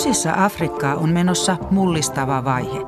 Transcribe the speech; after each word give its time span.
Osissa 0.00 0.32
Afrikkaa 0.36 0.94
on 0.94 1.10
menossa 1.10 1.56
mullistava 1.70 2.44
vaihe. 2.44 2.78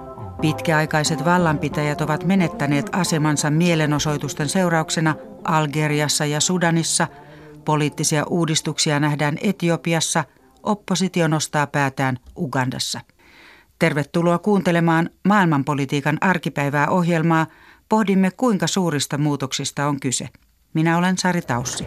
Pitkäaikaiset 0.40 1.24
vallanpitäjät 1.24 2.00
ovat 2.00 2.24
menettäneet 2.24 2.90
asemansa 2.92 3.50
mielenosoitusten 3.50 4.48
seurauksena 4.48 5.14
Algeriassa 5.44 6.24
ja 6.24 6.40
Sudanissa. 6.40 7.06
Poliittisia 7.64 8.24
uudistuksia 8.24 9.00
nähdään 9.00 9.38
Etiopiassa. 9.42 10.24
Oppositio 10.62 11.28
nostaa 11.28 11.66
päätään 11.66 12.18
Ugandassa. 12.36 13.00
Tervetuloa 13.78 14.38
kuuntelemaan 14.38 15.10
maailmanpolitiikan 15.28 16.18
arkipäivää 16.20 16.88
ohjelmaa. 16.88 17.46
Pohdimme, 17.88 18.30
kuinka 18.30 18.66
suurista 18.66 19.18
muutoksista 19.18 19.86
on 19.86 20.00
kyse. 20.00 20.28
Minä 20.74 20.98
olen 20.98 21.18
Sari 21.18 21.42
Taussi. 21.42 21.86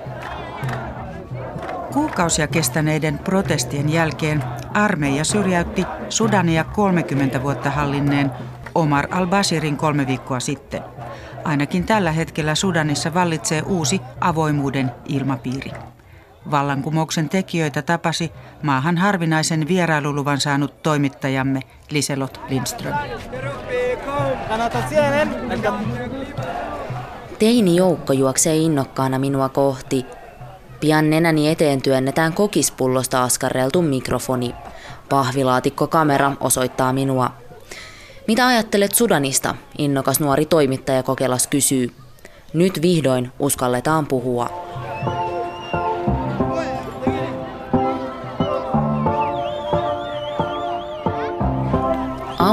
Kuukausia 1.95 2.47
kestäneiden 2.47 3.19
protestien 3.19 3.89
jälkeen 3.89 4.43
armeija 4.73 5.23
syrjäytti 5.23 5.85
Sudania 6.09 6.63
30 6.63 7.43
vuotta 7.43 7.69
hallinneen 7.69 8.31
Omar 8.75 9.07
al-Bashirin 9.11 9.77
kolme 9.77 10.07
viikkoa 10.07 10.39
sitten. 10.39 10.81
Ainakin 11.43 11.85
tällä 11.85 12.11
hetkellä 12.11 12.55
Sudanissa 12.55 13.13
vallitsee 13.13 13.61
uusi 13.61 14.01
avoimuuden 14.21 14.91
ilmapiiri. 15.05 15.71
Vallankumouksen 16.51 17.29
tekijöitä 17.29 17.81
tapasi 17.81 18.31
maahan 18.63 18.97
harvinaisen 18.97 19.67
vierailuluvan 19.67 20.39
saanut 20.39 20.83
toimittajamme 20.83 21.59
Liselot 21.89 22.41
Lindström. 22.49 22.95
Teini 27.39 27.75
joukko 27.75 28.13
juoksee 28.13 28.55
innokkaana 28.55 29.19
minua 29.19 29.49
kohti. 29.49 30.05
Pian 30.85 31.09
nenäni 31.09 31.49
eteen 31.49 31.81
työnnetään 31.81 32.33
kokispullosta 32.33 33.23
askarreltu 33.23 33.81
mikrofoni. 33.81 34.55
Pahvilaatikko 35.09 35.87
kamera 35.87 36.31
osoittaa 36.39 36.93
minua. 36.93 37.31
Mitä 38.27 38.47
ajattelet 38.47 38.95
Sudanista? 38.95 39.55
Innokas 39.77 40.19
nuori 40.19 40.45
toimittaja 40.45 41.03
kokelas 41.03 41.47
kysyy. 41.47 41.91
Nyt 42.53 42.81
vihdoin 42.81 43.31
uskalletaan 43.39 44.07
puhua. 44.07 44.64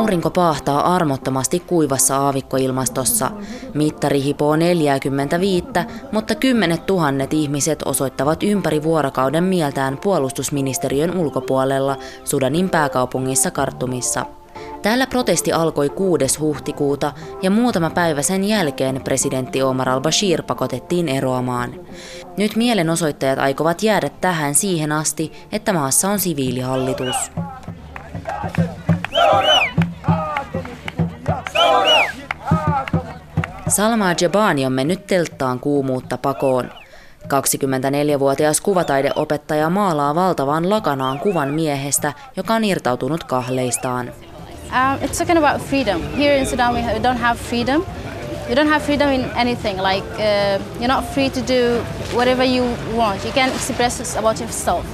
Aurinko 0.02 0.30
paahtaa 0.30 0.94
armottomasti 0.94 1.60
kuivassa 1.60 2.16
aavikkoilmastossa. 2.16 3.30
Mittari 3.74 4.22
hipoo 4.22 4.56
45, 4.56 5.66
mutta 6.12 6.34
kymmenet 6.34 6.86
tuhannet 6.86 7.32
ihmiset 7.32 7.82
osoittavat 7.84 8.42
ympäri 8.42 8.82
vuorokauden 8.82 9.44
mieltään 9.44 9.98
puolustusministeriön 10.02 11.16
ulkopuolella 11.18 11.96
Sudanin 12.24 12.70
pääkaupungissa 12.70 13.50
Kartumissa. 13.50 14.26
Täällä 14.82 15.06
protesti 15.06 15.52
alkoi 15.52 15.88
6. 15.88 16.38
huhtikuuta 16.38 17.12
ja 17.42 17.50
muutama 17.50 17.90
päivä 17.90 18.22
sen 18.22 18.44
jälkeen 18.44 19.00
presidentti 19.04 19.62
Omar 19.62 19.88
al-Bashir 19.88 20.42
pakotettiin 20.42 21.08
eroamaan. 21.08 21.74
Nyt 22.36 22.56
mielenosoittajat 22.56 23.38
aikovat 23.38 23.82
jäädä 23.82 24.08
tähän 24.20 24.54
siihen 24.54 24.92
asti, 24.92 25.32
että 25.52 25.72
maassa 25.72 26.10
on 26.10 26.18
siviilihallitus. 26.18 27.16
Salma 33.68 34.14
Jebani 34.20 34.66
on 34.66 34.72
mennyt 34.72 35.06
telttaan 35.06 35.60
kuumuutta 35.60 36.18
pakoon. 36.18 36.70
24-vuotias 37.24 38.60
kuvataideopettaja 38.60 39.70
maalaa 39.70 40.14
valtavan 40.14 40.70
lakanaan 40.70 41.18
kuvan 41.18 41.48
miehestä, 41.48 42.12
joka 42.36 42.54
on 42.54 42.64
irtautunut 42.64 43.24
kahleistaan. 43.24 44.08
Um, 44.08 44.98
it's 45.02 45.18
talking 45.18 45.44
about 45.44 45.62
freedom. 45.68 46.02
Here 46.16 46.36
in 46.36 46.46
Sudan 46.46 46.74
we 46.74 46.80
don't 46.80 47.18
have 47.20 47.38
freedom. 47.38 47.82
You 48.48 48.56
don't 48.56 48.68
have 48.68 48.80
freedom 48.84 49.08
in 49.12 49.24
anything. 49.36 49.82
Like 49.82 50.06
uh, 50.14 50.62
you're 50.80 50.94
not 50.94 51.04
free 51.14 51.30
to 51.30 51.40
do 51.40 51.84
whatever 52.14 52.44
you 52.44 52.64
want. 52.96 53.24
You 53.24 53.32
can 53.32 53.48
express 53.48 54.16
about 54.16 54.40
yourself. 54.40 54.84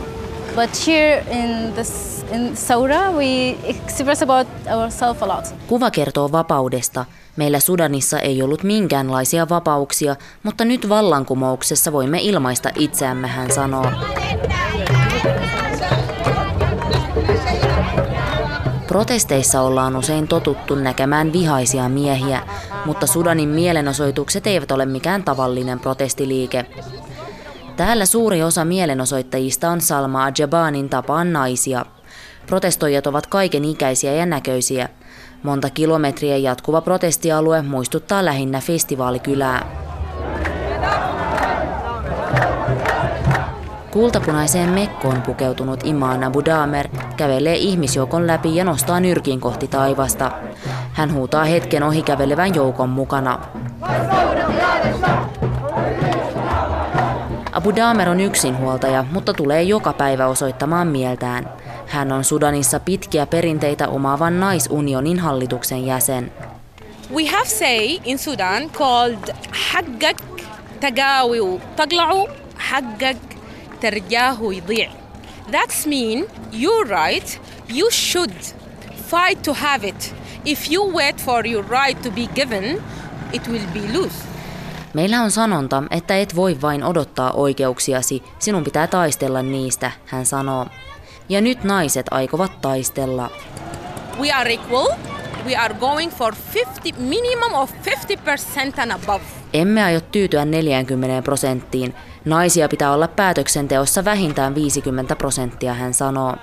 But 0.57 0.77
here 0.87 1.25
in 1.31 1.75
this 1.75 2.18
in 2.33 2.57
Saura 2.57 3.11
we 3.11 3.57
express 3.65 4.23
about 4.23 4.49
ourselves 4.77 5.23
a 5.23 5.29
lot. 5.29 5.55
Kuva 5.67 5.91
kertoo 5.91 6.33
vapaudesta, 6.33 7.05
Meillä 7.39 7.61
Sudanissa 7.61 8.21
ei 8.21 8.43
ollut 8.43 8.63
minkäänlaisia 8.63 9.49
vapauksia, 9.49 10.17
mutta 10.43 10.65
nyt 10.65 10.89
vallankumouksessa 10.89 11.93
voimme 11.93 12.19
ilmaista 12.21 12.71
itseämme, 12.79 13.29
hän 13.29 13.53
sanoo. 13.53 13.87
Protesteissa 18.87 19.61
ollaan 19.61 19.97
usein 19.97 20.29
totuttu 20.29 20.75
näkemään 20.75 21.33
vihaisia 21.33 21.89
miehiä, 21.89 22.43
mutta 22.85 23.07
Sudanin 23.07 23.49
mielenosoitukset 23.49 24.47
eivät 24.47 24.71
ole 24.71 24.87
mikään 24.87 25.25
tavallinen 25.25 25.81
protestiliike. 25.81 26.67
Täällä 27.77 28.07
suuri 28.07 28.43
osa 28.43 28.65
mielenosoittajista 28.65 29.71
on 29.71 29.81
Salma 29.81 30.25
Ajabanin 30.25 30.89
tapaan 30.89 31.33
naisia. 31.33 31.85
Protestoijat 32.49 33.07
ovat 33.07 33.27
kaiken 33.27 33.65
ikäisiä 33.65 34.15
ja 34.15 34.27
näköisiä– 34.27 34.89
Monta 35.43 35.71
kilometriä 35.71 36.37
jatkuva 36.37 36.81
protestialue 36.81 37.63
muistuttaa 37.63 38.25
lähinnä 38.25 38.61
festivaalikylää. 38.61 39.67
Kultapunaiseen 43.91 44.69
mekkoon 44.69 45.23
pukeutunut 45.23 45.81
Imaan 45.85 46.25
Abu 46.25 46.45
Damer 46.45 46.89
kävelee 47.17 47.57
ihmisjoukon 47.57 48.27
läpi 48.27 48.57
ja 48.57 48.65
nostaa 48.65 49.01
nyrkin 49.01 49.41
kohti 49.41 49.69
taivasta. 49.69 50.31
Hän 50.93 51.15
huutaa 51.15 51.45
hetken 51.45 51.83
ohikävelevän 51.83 52.55
joukon 52.55 52.89
mukana. 52.89 53.39
Abu 57.53 57.77
Damer 57.77 58.09
on 58.09 58.21
yksinhuoltaja, 58.21 59.05
mutta 59.13 59.33
tulee 59.33 59.63
joka 59.63 59.93
päivä 59.93 60.27
osoittamaan 60.27 60.89
mieltään. 60.89 61.49
Hän 61.89 62.13
on 62.13 62.25
Sudanissa 62.25 62.81
pitkiä 62.81 63.27
perinteitä 63.27 63.89
omaavan 63.89 64.41
naisunionin 64.41 65.19
hallituksen 65.19 65.87
jäsen. 65.87 66.33
We 67.15 67.27
have 67.27 67.49
say 67.49 67.99
in 68.05 68.19
Sudan 68.19 68.71
called 68.71 69.35
haggak 69.73 70.23
tagawiu 70.81 71.61
tagla'u 71.77 72.29
haggak 72.57 73.17
terjahu 73.81 74.51
يضيع. 74.51 74.91
That's 75.51 75.87
mean 75.87 76.27
your 76.63 76.87
right 76.87 77.41
you 77.77 77.91
should 77.91 78.33
fight 79.11 79.43
to 79.43 79.55
have 79.55 79.89
it. 79.89 80.15
If 80.45 80.73
you 80.73 80.93
wait 80.93 81.25
for 81.25 81.47
your 81.47 81.65
right 81.65 82.03
to 82.03 82.11
be 82.11 82.27
given, 82.35 82.83
it 83.33 83.49
will 83.49 83.67
be 83.73 83.99
lost. 83.99 84.25
Meillä 84.95 85.23
on 85.23 85.31
sanonta, 85.31 85.83
että 85.91 86.19
et 86.19 86.37
voi 86.37 86.61
vain 86.63 86.85
odottaa 86.85 87.33
oikeuksiasi, 87.33 88.23
sinun 88.39 88.65
pitää 88.65 88.87
taistella 88.87 89.43
niistä, 89.43 89.91
hän 90.05 90.27
sanoo. 90.27 90.67
Ja 91.29 91.41
nyt 91.41 91.65
naiset 91.65 92.07
aikovat 92.11 92.61
taistella. 92.61 93.31
We 94.21 94.33
are 94.33 94.53
equal. 94.53 94.89
We 95.47 95.57
are 95.57 95.75
going 95.75 96.13
for 96.13 96.35
50, 96.55 97.01
minimum 97.03 97.55
of 97.55 97.73
50% 97.73 98.83
and 98.83 98.91
above. 98.91 99.25
Emme 99.53 99.85
aio 99.85 100.01
tyytyä 100.01 100.45
40 100.45 101.23
prosenttiin. 101.23 101.95
Naisia 102.25 102.69
pitää 102.69 102.93
olla 102.93 103.09
päätöksenteossa 103.09 104.05
vähintään 104.05 104.55
50 104.55 105.17
prosenttia, 105.17 105.75
hän 105.75 105.95
sanoo. 105.95 106.35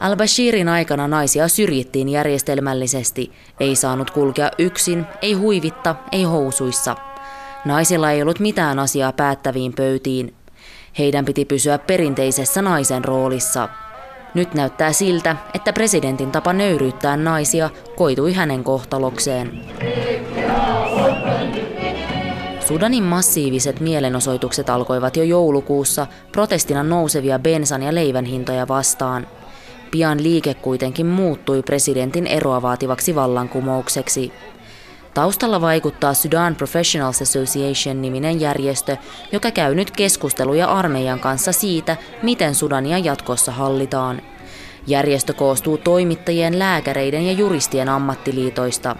Al-Bashirin 0.00 0.68
aikana 0.68 1.08
naisia 1.08 1.48
syrjittiin 1.48 2.08
järjestelmällisesti. 2.08 3.32
Ei 3.60 3.76
saanut 3.76 4.10
kulkea 4.10 4.50
yksin, 4.58 5.06
ei 5.22 5.32
huivitta, 5.32 5.94
ei 6.12 6.22
housuissa. 6.22 6.96
Naisilla 7.64 8.10
ei 8.10 8.22
ollut 8.22 8.38
mitään 8.40 8.78
asiaa 8.78 9.12
päättäviin 9.12 9.72
pöytiin. 9.72 10.34
Heidän 10.98 11.24
piti 11.24 11.44
pysyä 11.44 11.78
perinteisessä 11.78 12.62
naisen 12.62 13.04
roolissa. 13.04 13.68
Nyt 14.34 14.54
näyttää 14.54 14.92
siltä, 14.92 15.36
että 15.54 15.72
presidentin 15.72 16.30
tapa 16.30 16.52
nöyryyttää 16.52 17.16
naisia 17.16 17.70
koitui 17.96 18.32
hänen 18.32 18.64
kohtalokseen. 18.64 19.64
Sudanin 22.60 23.02
massiiviset 23.02 23.80
mielenosoitukset 23.80 24.70
alkoivat 24.70 25.16
jo 25.16 25.22
joulukuussa 25.22 26.06
protestina 26.32 26.82
nousevia 26.82 27.38
bensan 27.38 27.82
ja 27.82 27.94
leivän 27.94 28.24
hintoja 28.24 28.68
vastaan– 28.68 29.26
Pian 29.90 30.22
liike 30.22 30.54
kuitenkin 30.54 31.06
muuttui 31.06 31.62
presidentin 31.62 32.26
eroa 32.26 32.62
vaativaksi 32.62 33.14
vallankumoukseksi. 33.14 34.32
Taustalla 35.14 35.60
vaikuttaa 35.60 36.14
Sudan 36.14 36.54
Professionals 36.54 37.22
Association-niminen 37.22 38.40
järjestö, 38.40 38.96
joka 39.32 39.50
käy 39.50 39.74
nyt 39.74 39.90
keskusteluja 39.90 40.66
armeijan 40.66 41.20
kanssa 41.20 41.52
siitä, 41.52 41.96
miten 42.22 42.54
Sudania 42.54 42.98
jatkossa 42.98 43.52
hallitaan. 43.52 44.22
Järjestö 44.86 45.32
koostuu 45.32 45.78
toimittajien, 45.78 46.58
lääkäreiden 46.58 47.26
ja 47.26 47.32
juristien 47.32 47.88
ammattiliitoista. 47.88 48.96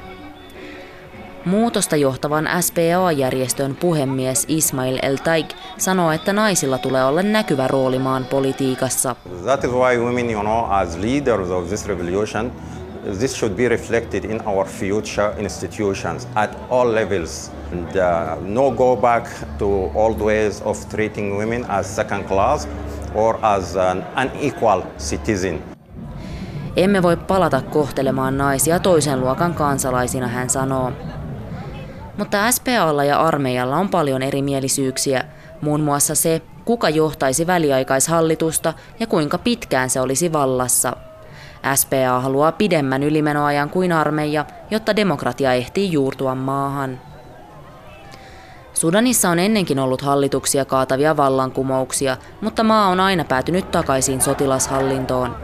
Muutosta 1.45 1.97
johtavan 1.97 2.49
SPA-järjestön 2.61 3.77
puhemies 3.77 4.45
Ismail 4.49 4.99
El 5.03 5.17
Taik 5.17 5.47
sanoo, 5.79 6.11
että 6.11 6.33
naisilla 6.33 6.79
tulee 6.79 7.05
olla 7.05 7.23
näkyvä 7.23 7.69
rooli 7.69 7.99
maan 7.99 8.25
politiikassa. 8.25 9.17
That 9.45 9.65
is 9.65 9.71
why 9.71 9.99
women, 9.99 10.31
you 10.31 10.41
know, 10.41 10.65
as 10.71 10.97
leaders 10.97 11.51
of 11.51 11.69
this 11.69 11.87
revolution, 11.87 12.53
this 13.19 13.37
should 13.37 13.57
be 13.57 13.69
reflected 13.69 14.25
in 14.25 14.47
our 14.47 14.67
future 14.67 15.33
institutions 15.39 16.29
at 16.35 16.59
all 16.71 16.95
levels. 16.95 17.53
And, 17.73 17.89
uh, 17.89 18.43
no 18.47 18.71
go 18.71 18.97
back 18.97 19.29
to 19.59 19.91
old 19.95 20.21
ways 20.21 20.63
of 20.65 20.89
treating 20.89 21.37
women 21.39 21.67
as 21.69 21.97
second 21.97 22.25
class 22.25 22.69
or 23.15 23.39
as 23.43 23.77
an 23.77 24.05
unequal 24.17 24.83
citizen. 24.99 25.63
Emme 26.77 27.03
voi 27.03 27.17
palata 27.17 27.63
kohtelemaan 27.63 28.39
naisia 28.39 28.79
toisen 28.79 29.21
luokan 29.21 29.55
kansalaisina, 29.55 30.29
hän 30.29 30.51
sanoo. 30.51 30.93
Mutta 32.21 32.53
SPAlla 32.53 33.05
ja 33.05 33.21
armeijalla 33.21 33.77
on 33.77 33.89
paljon 33.89 34.23
erimielisyyksiä, 34.23 35.25
muun 35.61 35.81
muassa 35.81 36.15
se, 36.15 36.43
kuka 36.65 36.89
johtaisi 36.89 37.47
väliaikaishallitusta 37.47 38.75
ja 39.01 39.07
kuinka 39.07 39.39
pitkään 39.39 39.91
se 39.91 40.01
olisi 40.01 40.33
vallassa. 40.33 40.97
SPA 41.75 42.21
haluaa 42.21 42.53
pidemmän 42.53 43.03
ylimenoajan 43.03 43.71
kuin 43.71 43.93
armeija, 43.93 44.45
jotta 44.71 44.97
demokratia 44.97 45.53
ehtii 45.53 45.93
juurtua 45.93 46.35
maahan. 46.35 47.01
Sudanissa 48.75 49.31
on 49.31 49.39
ennenkin 49.39 49.79
ollut 49.79 50.03
hallituksia 50.03 50.65
kaatavia 50.65 51.17
vallankumouksia, 51.17 52.17
mutta 52.41 52.63
maa 52.63 52.89
on 52.89 53.01
aina 53.01 53.25
päätynyt 53.25 53.71
takaisin 53.71 54.21
sotilashallintoon. 54.21 55.37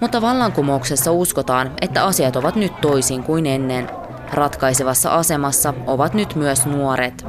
Mutta 0.00 0.20
vallankumouksessa 0.20 1.12
uskotaan, 1.12 1.70
että 1.80 2.04
asiat 2.04 2.36
ovat 2.36 2.56
nyt 2.56 2.80
toisin 2.80 3.22
kuin 3.22 3.46
ennen. 3.46 3.90
Ratkaisevassa 4.32 5.10
asemassa 5.10 5.74
ovat 5.86 6.14
nyt 6.14 6.34
myös 6.34 6.66
nuoret. 6.66 7.26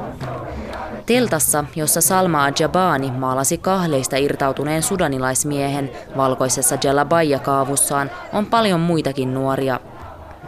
Teltassa, 1.06 1.64
jossa 1.76 2.00
Salma 2.00 2.44
Ajabani 2.44 3.10
maalasi 3.10 3.58
kahleista 3.58 4.16
irtautuneen 4.16 4.82
sudanilaismiehen 4.82 5.90
valkoisessa 6.16 6.78
Jalabaya-kaavussaan, 6.84 8.10
on 8.32 8.46
paljon 8.46 8.80
muitakin 8.80 9.34
nuoria. 9.34 9.80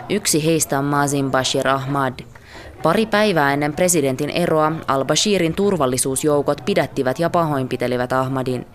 Yksi 0.08 0.46
heistä 0.46 0.78
on 0.78 0.84
Mazin 0.84 1.30
Bashir 1.30 1.68
Ahmad. 1.68 2.12
Pari 2.82 3.06
päivää 3.06 3.52
ennen 3.52 3.72
presidentin 3.72 4.30
eroa 4.30 4.72
al-Bashirin 4.88 5.54
turvallisuusjoukot 5.54 6.60
pidättivät 6.64 7.18
ja 7.18 7.30
pahoinpitelivät 7.30 8.12
Ahmadin. 8.12 8.66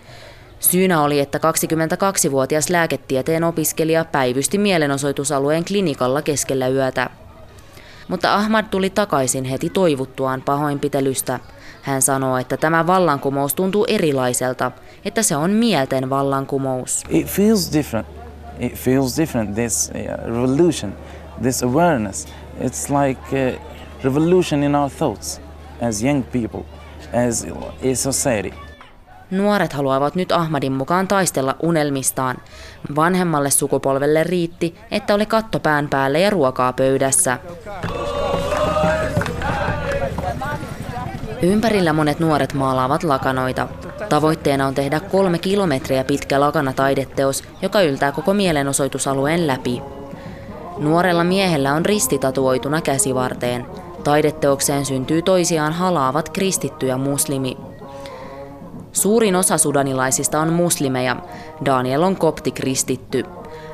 Syynä 0.59 1.01
oli, 1.01 1.19
että 1.19 1.37
22-vuotias 1.37 2.69
lääketieteen 2.69 3.43
opiskelija 3.43 4.05
päivysti 4.05 4.57
mielenosoitusalueen 4.57 5.65
klinikalla 5.65 6.21
keskellä 6.21 6.67
yötä. 6.67 7.09
Mutta 8.07 8.35
Ahmad 8.35 8.65
tuli 8.71 8.89
takaisin 8.89 9.45
heti 9.45 9.69
toivuttuaan 9.69 10.41
pahoinpitelystä. 10.41 11.39
Hän 11.81 12.01
sanoo, 12.01 12.37
että 12.37 12.57
tämä 12.57 12.87
vallankumous 12.87 13.55
tuntuu 13.55 13.85
erilaiselta, 13.85 14.71
että 15.05 15.23
se 15.23 15.35
on 15.35 15.51
mielten 15.51 16.09
vallankumous. 16.09 17.03
It 17.09 17.27
feels 17.27 17.73
different. 17.73 18.07
It 18.59 18.75
feels 18.75 19.17
different, 19.17 19.55
this 19.55 19.91
uh, 19.95 20.25
revolution, 20.25 20.93
this 21.41 21.63
awareness. 21.63 22.27
It's 22.61 23.03
like 23.03 23.21
a 23.49 23.59
revolution 24.03 24.63
in 24.63 24.75
our 24.75 24.91
thoughts 24.91 25.41
as 25.81 26.03
young 26.03 26.23
people, 26.23 26.63
as 27.27 27.47
a 27.91 27.95
society. 27.95 28.68
Nuoret 29.31 29.73
haluavat 29.73 30.15
nyt 30.15 30.31
Ahmadin 30.31 30.71
mukaan 30.71 31.07
taistella 31.07 31.55
unelmistaan. 31.63 32.37
Vanhemmalle 32.95 33.49
sukupolvelle 33.49 34.23
riitti, 34.23 34.75
että 34.91 35.13
oli 35.13 35.25
katto 35.25 35.59
pään 35.59 35.89
päällä 35.89 36.19
ja 36.19 36.29
ruokaa 36.29 36.73
pöydässä. 36.73 37.37
Ympärillä 41.41 41.93
monet 41.93 42.19
nuoret 42.19 42.53
maalaavat 42.53 43.03
lakanoita. 43.03 43.67
Tavoitteena 44.09 44.67
on 44.67 44.75
tehdä 44.75 44.99
kolme 44.99 45.39
kilometriä 45.39 46.03
pitkä 46.03 46.39
lakana-taideteos, 46.39 47.43
joka 47.61 47.81
yltää 47.81 48.11
koko 48.11 48.33
mielenosoitusalueen 48.33 49.47
läpi. 49.47 49.81
Nuorella 50.77 51.23
miehellä 51.23 51.73
on 51.73 51.85
ristitatuoituna 51.85 52.81
käsivarteen. 52.81 53.65
Taideteokseen 54.03 54.85
syntyy 54.85 55.21
toisiaan 55.21 55.73
halaavat 55.73 56.29
kristitty 56.29 56.87
ja 56.87 56.97
muslimi. 56.97 57.68
Suurin 58.91 59.35
osa 59.35 59.57
sudanilaisista 59.57 60.39
on 60.39 60.53
muslimeja. 60.53 61.15
Daniel 61.65 62.03
on 62.03 62.15
kopti 62.15 62.51
kristitty. 62.51 63.23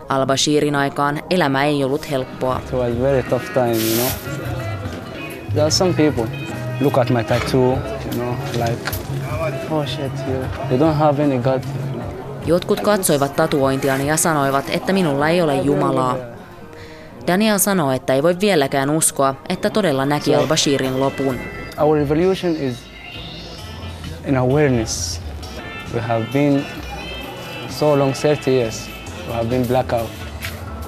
Al-Bashirin 0.10 0.76
aikaan 0.76 1.20
elämä 1.30 1.64
ei 1.64 1.84
ollut 1.84 2.12
helppoa. 2.12 2.62
It 2.66 2.74
was 2.74 3.02
very 3.02 3.24
tough 3.24 3.46
time, 3.54 3.72
you 3.72 3.96
know. 3.96 4.10
There 5.50 5.62
are 5.62 5.72
some 5.72 5.94
people 5.94 6.26
look 6.82 6.98
at 6.98 7.10
my 7.10 7.24
tattoo, 7.24 7.62
you 7.62 8.14
know, 8.14 8.34
like, 8.54 8.92
oh 9.72 9.88
shit, 9.88 10.12
don't 10.72 10.94
have 10.94 11.24
any 11.24 11.40
God. 11.40 11.62
Jotkut 12.46 12.80
katsoivat 12.80 13.36
tatuointiani 13.36 14.08
ja 14.08 14.18
sanoivat, 14.18 14.66
että 14.70 14.94
minulla 14.94 15.30
ei 15.30 15.42
ole 15.42 15.56
Jumalaa. 15.56 16.16
Daniel 17.28 17.58
sanoo, 17.58 17.92
että 17.92 18.14
ei 18.14 18.24
voi 18.24 18.36
vieläkään 18.42 18.90
uskoa, 18.90 19.36
että 19.50 19.70
todella 19.70 20.06
näki 20.06 20.36
al-Bashirin 20.36 21.00
lopun. 21.00 21.40
Our 21.82 21.98
revolution 21.98 22.56
is 22.56 22.76
in 24.27 24.38
awareness. 24.38 25.22
We 25.94 26.00
have 26.00 26.25
been 26.33 26.66
so 27.69 27.94
long, 27.98 28.13
30 28.13 28.51
years, 28.51 28.89
we 29.27 29.33
have 29.33 29.50
been 29.50 29.68
blackout. 29.68 30.10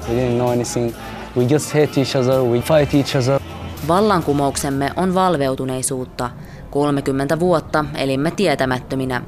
We 0.09 0.15
didn't 0.15 0.37
know 0.37 0.51
anything. 0.51 0.93
We 1.35 1.45
just 1.45 1.73
hate 1.73 2.01
each 2.01 2.15
other, 2.15 2.43
we 2.43 2.61
fight 2.61 2.93
each 2.93 3.15
other. 3.15 3.39
Vallankumouksemme 3.87 4.91
on 4.95 5.13
valveutuneisuutta. 5.13 6.29
30 6.69 7.39
vuotta 7.39 7.85
elimme 7.95 8.31
tietämättöminä. 8.31 9.21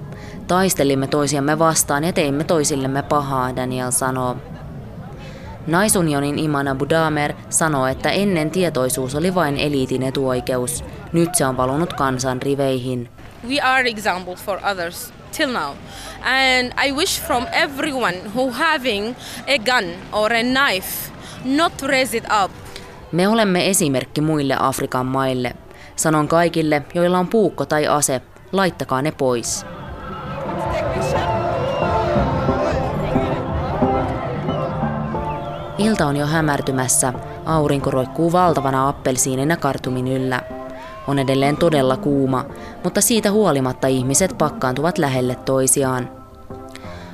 Taistelimme 0.47 1.07
toisiamme 1.07 1.59
vastaan 1.59 2.03
ja 2.03 2.13
teimme 2.13 2.43
toisillemme 2.43 3.01
pahaa, 3.03 3.55
Daniel 3.55 3.91
sanoo. 3.91 4.37
Naisunionin 5.67 6.39
Iman 6.39 6.67
Abu 6.67 6.89
Damer 6.89 7.33
sanoo, 7.49 7.87
että 7.87 8.09
ennen 8.09 8.51
tietoisuus 8.51 9.15
oli 9.15 9.35
vain 9.35 9.57
eliitin 9.57 10.03
etuoikeus. 10.03 10.83
Nyt 11.13 11.35
se 11.35 11.45
on 11.45 11.57
valunut 11.57 11.93
kansan 11.93 12.41
riveihin. 12.41 13.09
We 13.47 13.59
are 13.61 13.89
example 13.89 14.35
for 14.35 14.59
others 14.63 15.13
till 15.31 15.51
now. 15.51 15.75
And 16.23 16.73
I 16.77 16.91
wish 16.91 17.21
from 17.21 17.47
everyone 17.51 18.15
who 18.35 18.51
having 18.51 19.15
a 19.47 19.57
gun 19.57 19.85
or 20.11 20.33
a 20.33 20.43
knife 20.43 21.11
not 21.45 21.77
to 21.77 21.87
raise 21.87 22.17
it 22.17 22.25
up. 22.43 22.51
Me 23.11 23.27
olemme 23.27 23.69
esimerkki 23.69 24.21
muille 24.21 24.55
Afrikan 24.59 25.05
maille. 25.05 25.53
Sanon 25.95 26.27
kaikille, 26.27 26.81
joilla 26.93 27.19
on 27.19 27.27
puukko 27.27 27.65
tai 27.65 27.87
ase, 27.87 28.21
laittakaa 28.51 29.01
ne 29.01 29.11
pois. 29.11 29.65
Ilta 35.77 36.05
on 36.05 36.17
jo 36.17 36.25
hämärtymässä. 36.25 37.13
Aurinko 37.45 37.91
roikkuu 37.91 38.31
valtavana 38.31 38.87
appelsiinina 38.87 39.57
kartumin 39.57 40.07
yllä. 40.07 40.58
On 41.09 41.19
edelleen 41.19 41.57
todella 41.57 41.97
kuuma, 41.97 42.45
mutta 42.83 43.01
siitä 43.01 43.31
huolimatta 43.31 43.87
ihmiset 43.87 44.37
pakkaantuvat 44.37 44.97
lähelle 44.97 45.35
toisiaan. 45.35 46.09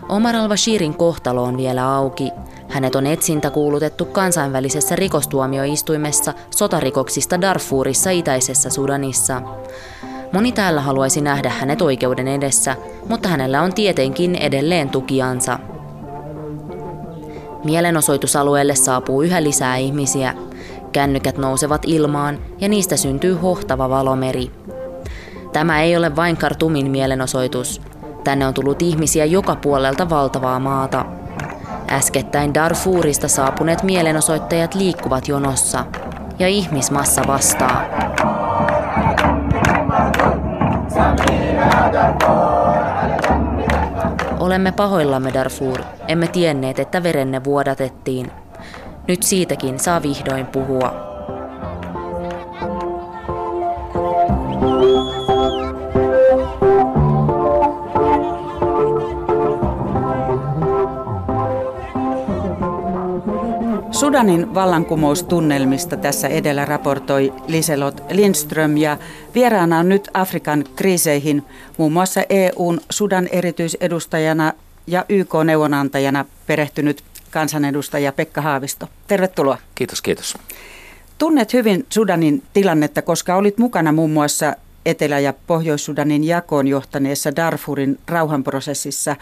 Omar 0.10 0.36
al-Bashirin 0.36 0.94
kohtalo 0.94 1.44
on 1.44 1.58
vielä 1.58 1.96
auki. 1.96 2.32
Hänet 2.70 2.96
on 2.96 3.08
etsintä 3.08 3.50
kuulutettu 3.50 4.06
kansainvälisessä 4.06 4.96
rikostuomioistuimessa 4.96 6.34
sotarikoksista 6.56 7.42
Darfurissa 7.42 8.10
itäisessä 8.10 8.70
Sudanissa. 8.70 9.42
Moni 10.34 10.52
täällä 10.52 10.82
haluaisi 10.82 11.22
nähdä 11.22 11.50
hänet 11.50 11.82
oikeuden 11.82 12.28
edessä, 12.28 12.76
mutta 13.10 13.30
hänellä 13.30 13.62
on 13.62 13.74
tietenkin 13.74 14.36
edelleen 14.36 14.90
tukiansa. 14.90 15.60
Mielenosoitusalueelle 17.64 18.76
saapuu 18.76 19.22
yhä 19.22 19.44
lisää 19.44 19.78
ihmisiä. 19.78 20.34
Kännykät 20.96 21.38
nousevat 21.38 21.82
ilmaan 21.86 22.40
ja 22.60 22.70
niistä 22.70 22.98
syntyy 22.98 23.34
hohtava 23.34 23.90
valomeri. 23.90 24.52
Tämä 25.54 25.82
ei 25.82 25.98
ole 25.98 26.16
vain 26.16 26.38
Kartumin 26.38 26.92
mielenosoitus. 26.92 27.82
Tänne 28.24 28.48
on 28.48 28.54
tullut 28.54 28.82
ihmisiä 28.82 29.26
joka 29.26 29.56
puolelta 29.56 30.10
valtavaa 30.10 30.60
maata. 30.60 31.06
Äskettäin 31.92 32.54
Darfurista 32.54 33.28
saapuneet 33.28 33.84
mielenosoittajat 33.84 34.76
liikkuvat 34.76 35.28
jonossa 35.28 35.86
ja 36.40 36.48
ihmismassa 36.48 37.22
vastaa. 37.28 37.82
Olemme 44.40 44.72
pahoillamme 44.72 45.34
Darfur. 45.34 45.80
Emme 46.08 46.28
tienneet, 46.28 46.80
että 46.80 47.04
verenne 47.04 47.44
vuodatettiin. 47.44 48.32
Nyt 49.08 49.24
siitäkin 49.24 49.80
saa 49.80 50.02
vihdoin 50.02 50.46
puhua. 50.46 51.06
Sudanin 63.92 64.54
vallankumoustunnelmista 64.54 65.98
tässä 65.98 66.28
edellä 66.28 66.66
raportoi 66.66 67.34
Liselot 67.48 68.04
Lindström 68.12 68.78
ja 68.78 68.98
vieraana 69.36 69.80
on 69.80 69.90
nyt 69.90 70.10
Afrikan 70.14 70.64
kriiseihin 70.76 71.44
muun 71.78 71.94
muassa 71.94 72.22
EUn 72.30 72.80
Sudan 72.90 73.28
erityisedustajana 73.28 74.54
ja 74.88 75.06
YK-neuvonantajana 75.10 76.26
perehtynyt 76.48 77.04
kansanedustaja 77.36 78.12
Pekka 78.12 78.42
Haavisto. 78.42 78.88
Tervetuloa. 79.08 79.58
Kiitos, 79.76 80.02
kiitos. 80.02 80.38
Tunnet 81.18 81.54
hyvin 81.54 81.86
Sudanin 81.90 82.44
tilannetta, 82.54 83.02
koska 83.02 83.36
olit 83.36 83.58
mukana 83.58 83.92
muun 83.92 84.12
muassa 84.12 84.56
Etelä- 84.86 85.20
ja 85.20 85.34
Pohjois-Sudanin 85.48 86.24
jakoon 86.24 86.68
johtaneessa 86.68 87.36
Darfurin 87.36 88.00
rauhanprosessissa 88.08 89.16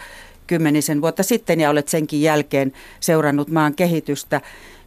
kymmenisen 0.46 1.00
vuotta 1.00 1.22
sitten 1.22 1.60
ja 1.60 1.70
olet 1.70 1.88
senkin 1.88 2.22
jälkeen 2.22 2.72
seurannut 3.00 3.48
maan 3.48 3.74
kehitystä. 3.74 4.40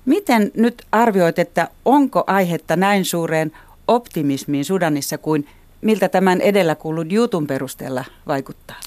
Miten 0.05 0.51
nyt 0.55 0.86
arvioit, 0.91 1.39
että 1.39 1.67
onko 1.86 2.24
aihetta 2.27 2.75
näin 2.75 3.05
suureen 3.05 3.51
optimismiin 3.88 4.65
Sudanissa 4.65 5.17
kuin 5.17 5.48
miltä 5.81 6.10
tämän 6.10 6.41
edellä 6.41 6.75
kuullut 6.75 7.12
jutun 7.12 7.48
perusteella 7.48 8.05
vaikuttaa? 8.27 8.77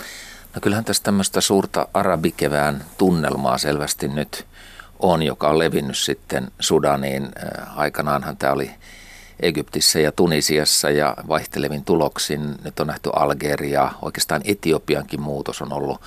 No 0.54 0.60
kyllähän 0.60 0.84
tässä 0.84 1.02
tämmöistä 1.02 1.40
suurta 1.40 1.88
arabikevään 1.94 2.84
tunnelmaa 2.98 3.58
selvästi 3.58 4.08
nyt 4.08 4.46
on, 4.98 5.22
joka 5.22 5.48
on 5.48 5.58
levinnyt 5.58 5.98
sitten 5.98 6.50
Sudaniin. 6.60 7.24
Äh, 7.24 7.78
aikanaanhan 7.78 8.36
tämä 8.36 8.52
oli 8.52 8.70
Egyptissä 9.40 10.00
ja 10.00 10.12
Tunisiassa 10.12 10.90
ja 10.90 11.16
vaihtelevin 11.28 11.84
tuloksin. 11.84 12.54
Nyt 12.64 12.80
on 12.80 12.86
nähty 12.86 13.10
Algeria, 13.12 13.90
oikeastaan 14.02 14.42
Etiopiankin 14.44 15.20
muutos 15.20 15.62
on 15.62 15.72
ollut, 15.72 16.00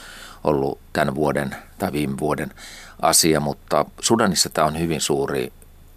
ollut 0.44 0.80
tämän 0.94 1.16
vuoden 1.16 1.56
tai 1.78 1.92
viime 1.92 2.20
vuoden 2.20 2.52
asia, 3.02 3.40
mutta 3.40 3.86
Sudanissa 4.00 4.50
tämä 4.50 4.68
on 4.68 4.80
hyvin 4.80 5.02
suuri 5.02 5.54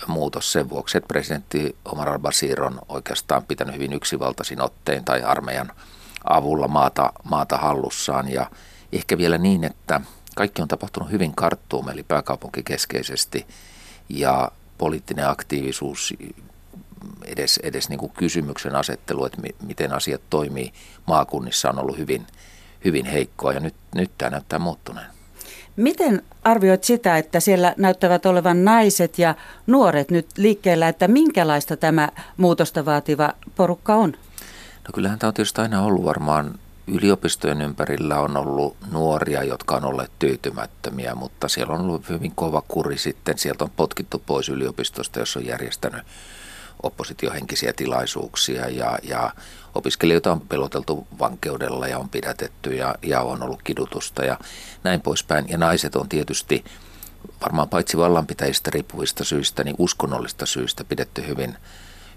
muutos 0.06 0.52
sen 0.52 0.70
vuoksi, 0.70 0.98
että 0.98 1.08
presidentti 1.08 1.76
Omar 1.84 2.08
al-Bashir 2.08 2.62
on 2.62 2.80
oikeastaan 2.88 3.44
pitänyt 3.44 3.74
hyvin 3.74 3.92
yksivaltaisin 3.92 4.60
ottein 4.60 5.04
tai 5.04 5.22
armeijan 5.22 5.72
avulla 6.30 6.68
maata, 6.68 7.12
maata 7.24 7.56
hallussaan 7.56 8.32
ja 8.32 8.50
ehkä 8.92 9.18
vielä 9.18 9.38
niin, 9.38 9.64
että 9.64 10.00
kaikki 10.36 10.62
on 10.62 10.68
tapahtunut 10.68 11.10
hyvin 11.10 11.34
karttuun, 11.34 11.90
eli 11.90 12.02
pääkaupunkikeskeisesti 12.02 13.46
ja 14.08 14.50
poliittinen 14.78 15.28
aktiivisuus, 15.28 16.14
edes, 17.24 17.60
edes 17.62 17.88
niin 17.88 17.98
kuin 17.98 18.12
kysymyksen 18.12 18.76
asettelu, 18.76 19.24
että 19.24 19.40
mi, 19.40 19.48
miten 19.66 19.92
asiat 19.92 20.20
toimii 20.30 20.72
maakunnissa 21.06 21.70
on 21.70 21.78
ollut 21.78 21.98
hyvin, 21.98 22.26
hyvin 22.84 23.06
heikkoa 23.06 23.52
ja 23.52 23.60
nyt, 23.60 23.74
nyt 23.94 24.10
tämä 24.18 24.30
näyttää 24.30 24.58
muuttuneen. 24.58 25.06
Miten 25.76 26.22
arvioit 26.44 26.84
sitä, 26.84 27.18
että 27.18 27.40
siellä 27.40 27.74
näyttävät 27.76 28.26
olevan 28.26 28.64
naiset 28.64 29.18
ja 29.18 29.34
nuoret 29.66 30.10
nyt 30.10 30.26
liikkeellä, 30.36 30.88
että 30.88 31.08
minkälaista 31.08 31.76
tämä 31.76 32.08
muutosta 32.36 32.84
vaativa 32.84 33.32
porukka 33.56 33.94
on? 33.94 34.16
No 34.86 34.92
kyllähän 34.94 35.18
tämä 35.18 35.28
on 35.28 35.34
tietysti 35.34 35.60
aina 35.60 35.82
ollut 35.82 36.04
varmaan 36.04 36.58
yliopistojen 36.86 37.62
ympärillä 37.62 38.20
on 38.20 38.36
ollut 38.36 38.76
nuoria, 38.90 39.44
jotka 39.44 39.76
on 39.76 39.84
olleet 39.84 40.10
tyytymättömiä, 40.18 41.14
mutta 41.14 41.48
siellä 41.48 41.74
on 41.74 41.80
ollut 41.80 42.08
hyvin 42.08 42.32
kova 42.34 42.62
kuri 42.68 42.98
sitten. 42.98 43.38
Sieltä 43.38 43.64
on 43.64 43.70
potkittu 43.70 44.22
pois 44.26 44.48
yliopistosta, 44.48 45.18
jos 45.18 45.36
on 45.36 45.46
järjestänyt 45.46 46.02
oppositiohenkisiä 46.82 47.72
tilaisuuksia 47.72 48.68
ja, 48.68 48.98
ja 49.02 49.32
opiskelijoita 49.74 50.32
on 50.32 50.40
peloteltu 50.40 51.06
vankeudella 51.18 51.88
ja 51.88 51.98
on 51.98 52.08
pidätetty 52.08 52.74
ja, 52.74 52.94
ja 53.02 53.20
on 53.20 53.42
ollut 53.42 53.62
kidutusta 53.62 54.24
ja 54.24 54.38
näin 54.84 55.00
poispäin. 55.00 55.48
Ja 55.48 55.58
naiset 55.58 55.96
on 55.96 56.08
tietysti 56.08 56.64
varmaan 57.42 57.68
paitsi 57.68 57.96
vallanpitäjistä 57.96 58.70
riippuvista 58.70 59.24
syistä, 59.24 59.64
niin 59.64 59.76
uskonnollista 59.78 60.46
syistä 60.46 60.84
pidetty 60.84 61.26
hyvin, 61.26 61.56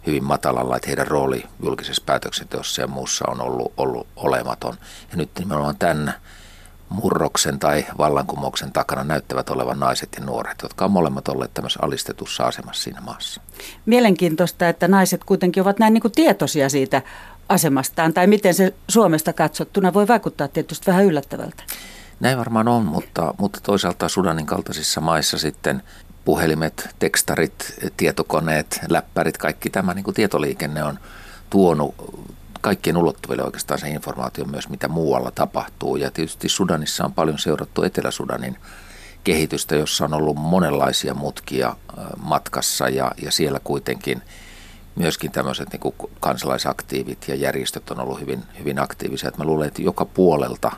hyvin 0.08 0.24
matalalla, 0.24 0.76
että 0.76 0.88
heidän 0.88 1.08
rooli 1.08 1.44
julkisessa 1.64 2.04
päätöksenteossa 2.06 2.82
ja 2.82 2.88
muussa 2.88 3.26
on 3.28 3.42
ollut, 3.42 3.74
ollut 3.78 4.08
olematon. 4.16 4.78
Ja 5.12 5.18
nyt 5.18 5.30
nimenomaan 5.40 5.78
tämän 5.78 6.14
murroksen 6.90 7.60
tai 7.60 7.86
vallankumouksen 7.98 8.72
takana 8.72 9.04
näyttävät 9.04 9.50
olevan 9.50 9.80
naiset 9.80 10.10
ja 10.20 10.26
nuoret, 10.26 10.58
jotka 10.64 10.86
on 10.86 10.92
molemmat 10.92 11.28
olleet 11.28 11.54
tämmöisessä 11.54 11.80
alistetussa 11.84 12.44
asemassa 12.44 12.84
siinä 12.84 13.02
maassa. 13.02 13.42
Mielenkiintoista, 13.86 14.70
että 14.70 14.88
naiset 14.88 15.24
kuitenkin 15.24 15.64
ovat 15.64 15.80
näin 15.80 15.94
niin 15.94 16.02
kuin 16.02 16.12
tietoisia 16.12 16.70
siitä 16.70 17.02
asemastaan, 17.50 18.14
tai 18.14 18.28
miten 18.28 18.54
se 18.54 18.74
Suomesta 18.88 19.34
katsottuna 19.34 19.94
voi 19.94 20.08
vaikuttaa 20.08 20.48
tietysti 20.48 20.86
vähän 20.88 21.06
yllättävältä. 21.06 21.64
Näin 22.20 22.38
varmaan 22.38 22.68
on, 22.68 22.86
mutta, 22.86 23.34
mutta 23.38 23.60
toisaalta 23.64 24.10
Sudanin 24.10 24.46
kaltaisissa 24.46 25.02
maissa 25.02 25.38
sitten 25.38 25.84
puhelimet, 26.26 26.90
tekstarit, 27.00 27.74
tietokoneet, 27.98 28.80
läppärit, 28.90 29.38
kaikki 29.38 29.70
tämä 29.70 29.94
niin 29.94 30.04
kuin 30.04 30.16
tietoliikenne 30.16 30.84
on 30.84 31.00
tuonut 31.50 31.96
kaikkien 32.62 32.98
ulottuville 32.98 33.44
oikeastaan 33.44 33.80
se 33.80 33.90
informaatio 33.90 34.46
myös, 34.46 34.70
mitä 34.70 34.88
muualla 34.88 35.32
tapahtuu. 35.32 35.96
Ja 35.96 36.12
tietysti 36.12 36.50
Sudanissa 36.50 37.06
on 37.06 37.14
paljon 37.14 37.40
seurattu 37.40 37.84
Etelä-Sudanin 37.84 38.58
kehitystä, 39.24 39.76
jossa 39.76 40.06
on 40.06 40.14
ollut 40.14 40.38
monenlaisia 40.38 41.14
mutkia 41.14 41.76
matkassa 42.18 42.90
ja, 42.90 43.12
ja 43.22 43.32
siellä 43.32 43.60
kuitenkin 43.64 44.22
myöskin 44.96 45.32
tämmöiset 45.32 45.70
niin 45.72 46.10
kansalaisaktiivit 46.20 47.28
ja 47.28 47.36
järjestöt 47.36 47.92
on 47.92 48.00
ollut 48.00 48.22
hyvin, 48.22 48.44
hyvin 48.60 48.80
aktiivisia. 48.80 49.28
Että 49.28 49.42
mä 49.42 49.46
luulen, 49.46 49.68
että 49.68 49.82
joka 49.82 50.06
puolelta 50.06 50.72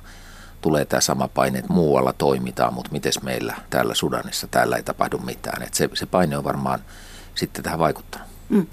tulee 0.62 0.86
tämä 0.86 1.02
sama 1.02 1.28
paine, 1.28 1.60
että 1.60 1.74
muualla 1.74 2.14
toimitaan, 2.14 2.74
mutta 2.74 2.92
miten 2.92 3.12
meillä 3.24 3.56
täällä 3.70 3.94
Sudanissa, 3.94 4.48
täällä 4.48 4.76
ei 4.76 4.84
tapahdu 4.84 5.18
mitään. 5.18 5.62
Että 5.62 5.78
se, 5.78 5.90
se 5.94 6.06
paine 6.06 6.38
on 6.38 6.44
varmaan 6.44 6.80
sitten 7.36 7.64
tähän 7.64 7.80
vaikuttanut. 7.80 8.28
Mm. 8.50 8.68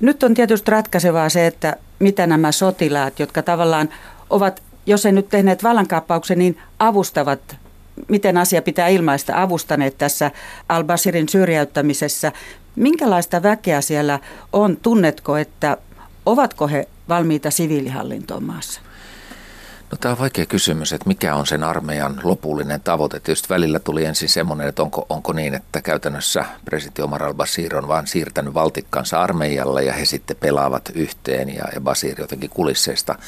Nyt 0.00 0.22
on 0.22 0.34
tietysti 0.34 0.70
ratkaisevaa 0.70 1.28
se, 1.28 1.46
että 1.46 1.76
mitä 1.98 2.26
nämä 2.26 2.52
sotilaat, 2.52 3.18
jotka 3.18 3.42
tavallaan 3.42 3.88
ovat, 4.30 4.62
jos 4.86 5.06
ei 5.06 5.12
nyt 5.12 5.28
tehneet 5.28 5.62
vallankaappauksen, 5.62 6.38
niin 6.38 6.58
avustavat, 6.78 7.56
miten 8.08 8.36
asia 8.36 8.62
pitää 8.62 8.88
ilmaista, 8.88 9.42
avustaneet 9.42 9.98
tässä 9.98 10.30
Al-Basirin 10.68 11.28
syrjäyttämisessä. 11.28 12.32
Minkälaista 12.76 13.42
väkeä 13.42 13.80
siellä 13.80 14.18
on? 14.52 14.76
Tunnetko, 14.76 15.36
että 15.36 15.76
ovatko 16.26 16.68
he 16.68 16.88
valmiita 17.08 17.50
siviilihallintoon 17.50 18.44
maassa? 18.44 18.80
No 19.90 19.98
tämä 20.00 20.12
on 20.12 20.18
vaikea 20.18 20.46
kysymys, 20.46 20.92
että 20.92 21.08
mikä 21.08 21.34
on 21.34 21.46
sen 21.46 21.64
armeijan 21.64 22.20
lopullinen 22.22 22.80
tavoite. 22.80 23.20
Tietysti 23.20 23.48
välillä 23.48 23.78
tuli 23.78 24.04
ensin 24.04 24.28
semmoinen, 24.28 24.68
että 24.68 24.82
onko, 24.82 25.06
onko 25.08 25.32
niin, 25.32 25.54
että 25.54 25.82
käytännössä 25.82 26.44
presidentti 26.64 27.02
Omar 27.02 27.22
al-Bashir 27.22 27.76
on 27.76 27.88
vaan 27.88 28.06
siirtänyt 28.06 28.54
valtikkansa 28.54 29.22
armeijalle 29.22 29.84
ja 29.84 29.92
he 29.92 30.04
sitten 30.04 30.36
pelaavat 30.36 30.90
yhteen 30.94 31.54
ja, 31.54 31.64
ja 31.74 31.80
Bashir 31.80 32.20
jotenkin 32.20 32.50
kulisseista 32.50 33.18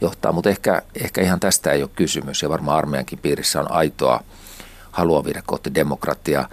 johtaa. 0.00 0.32
Mutta 0.32 0.50
ehkä, 0.50 0.82
ehkä 0.94 1.20
ihan 1.20 1.40
tästä 1.40 1.72
ei 1.72 1.82
ole 1.82 1.90
kysymys 1.96 2.42
ja 2.42 2.48
varmaan 2.48 2.78
armeijankin 2.78 3.18
piirissä 3.18 3.60
on 3.60 3.72
aitoa 3.72 4.24
halua 4.90 5.24
viedä 5.24 5.42
kohti 5.46 5.74
demokratiaa. 5.74 6.48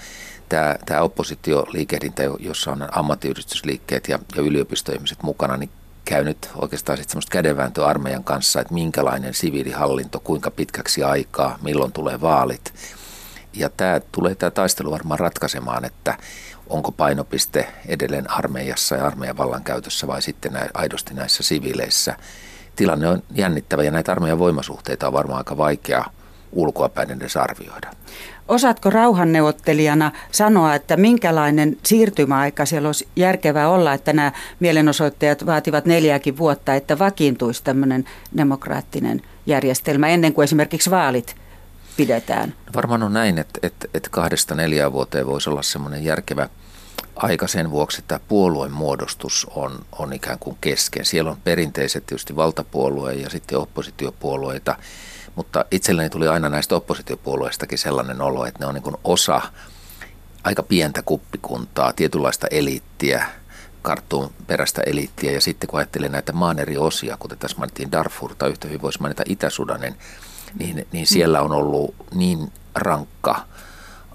Tämä, 0.50 0.75
tämä 0.86 1.01
oppositioliikehdintä, 1.01 2.24
jossa 2.39 2.72
on 2.72 2.88
ammattiyhdistysliikkeet 2.91 4.07
ja, 4.07 4.19
ja 4.36 4.41
yliopistoihmiset 4.41 5.24
mukana, 5.24 5.57
niin 5.57 5.69
käynyt 6.05 6.50
oikeastaan 6.55 6.97
sitten 6.97 7.12
semmoista 7.12 7.31
kädenvääntöä 7.31 7.85
armeijan 7.85 8.24
kanssa, 8.24 8.62
että 8.62 8.74
minkälainen 8.74 9.33
siviilihallinto, 9.33 10.19
kuinka 10.19 10.51
pitkäksi 10.51 11.03
aikaa, 11.03 11.57
milloin 11.62 11.91
tulee 11.91 12.21
vaalit. 12.21 12.74
Ja 13.53 13.69
tämä 13.69 14.01
tulee 14.12 14.35
tämä 14.35 14.51
taistelu 14.51 14.91
varmaan 14.91 15.19
ratkaisemaan, 15.19 15.85
että 15.85 16.17
onko 16.69 16.91
painopiste 16.91 17.67
edelleen 17.88 18.31
armeijassa 18.31 18.95
ja 18.95 19.07
armeijan 19.07 19.38
vallankäytössä 19.38 20.07
vai 20.07 20.21
sitten 20.21 20.53
nä, 20.53 20.69
aidosti 20.74 21.13
näissä 21.13 21.43
siviileissä. 21.43 22.17
Tilanne 22.75 23.07
on 23.07 23.24
jännittävä 23.31 23.83
ja 23.83 23.91
näitä 23.91 24.12
armeijan 24.12 24.39
voimasuhteita 24.39 25.07
on 25.07 25.13
varmaan 25.13 25.38
aika 25.38 25.57
vaikea 25.57 26.05
ulkoapäin 26.51 27.12
edes 27.12 27.38
arvioida. 27.38 27.91
Osaatko 28.47 28.89
rauhanneuvottelijana 28.89 30.11
sanoa, 30.31 30.75
että 30.75 30.97
minkälainen 30.97 31.77
siirtymäaika 31.83 32.65
siellä 32.65 32.89
olisi 32.89 33.07
järkevää 33.15 33.69
olla, 33.69 33.93
että 33.93 34.13
nämä 34.13 34.31
mielenosoittajat 34.59 35.45
vaativat 35.45 35.85
neljäkin 35.85 36.37
vuotta, 36.37 36.75
että 36.75 36.99
vakiintuisi 36.99 37.63
tämmöinen 37.63 38.05
demokraattinen 38.37 39.21
järjestelmä 39.45 40.07
ennen 40.07 40.33
kuin 40.33 40.43
esimerkiksi 40.43 40.91
vaalit 40.91 41.35
pidetään? 41.97 42.53
Varmaan 42.75 43.03
on 43.03 43.13
näin, 43.13 43.37
että, 43.37 43.59
että, 43.63 43.87
että 43.93 44.09
kahdesta 44.09 44.55
neljään 44.55 44.93
vuoteen 44.93 45.27
voisi 45.27 45.49
olla 45.49 45.63
semmoinen 45.63 46.03
järkevä 46.03 46.49
aika 47.15 47.47
sen 47.47 47.71
vuoksi, 47.71 47.99
että 47.99 48.19
puolueen 48.27 48.71
muodostus 48.71 49.47
on, 49.55 49.85
on 49.99 50.13
ikään 50.13 50.39
kuin 50.39 50.57
kesken. 50.61 51.05
Siellä 51.05 51.31
on 51.31 51.37
perinteiset 51.43 52.05
tietysti 52.05 52.35
valtapuolue 52.35 53.13
ja 53.13 53.29
sitten 53.29 53.57
oppositiopuolueita 53.57 54.75
mutta 55.35 55.65
itselleni 55.71 56.09
tuli 56.09 56.27
aina 56.27 56.49
näistä 56.49 56.75
oppositiopuolueistakin 56.75 57.77
sellainen 57.77 58.21
olo, 58.21 58.45
että 58.45 58.59
ne 58.59 58.65
on 58.65 58.73
niin 58.73 58.97
osa 59.03 59.41
aika 60.43 60.63
pientä 60.63 61.01
kuppikuntaa, 61.01 61.93
tietynlaista 61.93 62.47
eliittiä, 62.51 63.25
karttuun 63.81 64.33
perästä 64.47 64.81
eliittiä. 64.85 65.31
Ja 65.31 65.41
sitten 65.41 65.67
kun 65.67 65.79
ajattelee 65.79 66.09
näitä 66.09 66.31
maan 66.33 66.59
eri 66.59 66.77
osia, 66.77 67.17
kuten 67.19 67.37
tässä 67.37 67.57
mainittiin 67.57 67.91
Darfur 67.91 68.35
tai 68.35 68.49
yhtä 68.49 68.67
hyvin 68.67 68.81
voisi 68.81 69.01
mainita 69.01 69.23
Itä-Sudanin, 69.25 69.95
niin, 70.59 70.87
niin 70.91 71.07
siellä 71.07 71.41
on 71.41 71.51
ollut 71.51 71.95
niin 72.13 72.51
rankka 72.75 73.45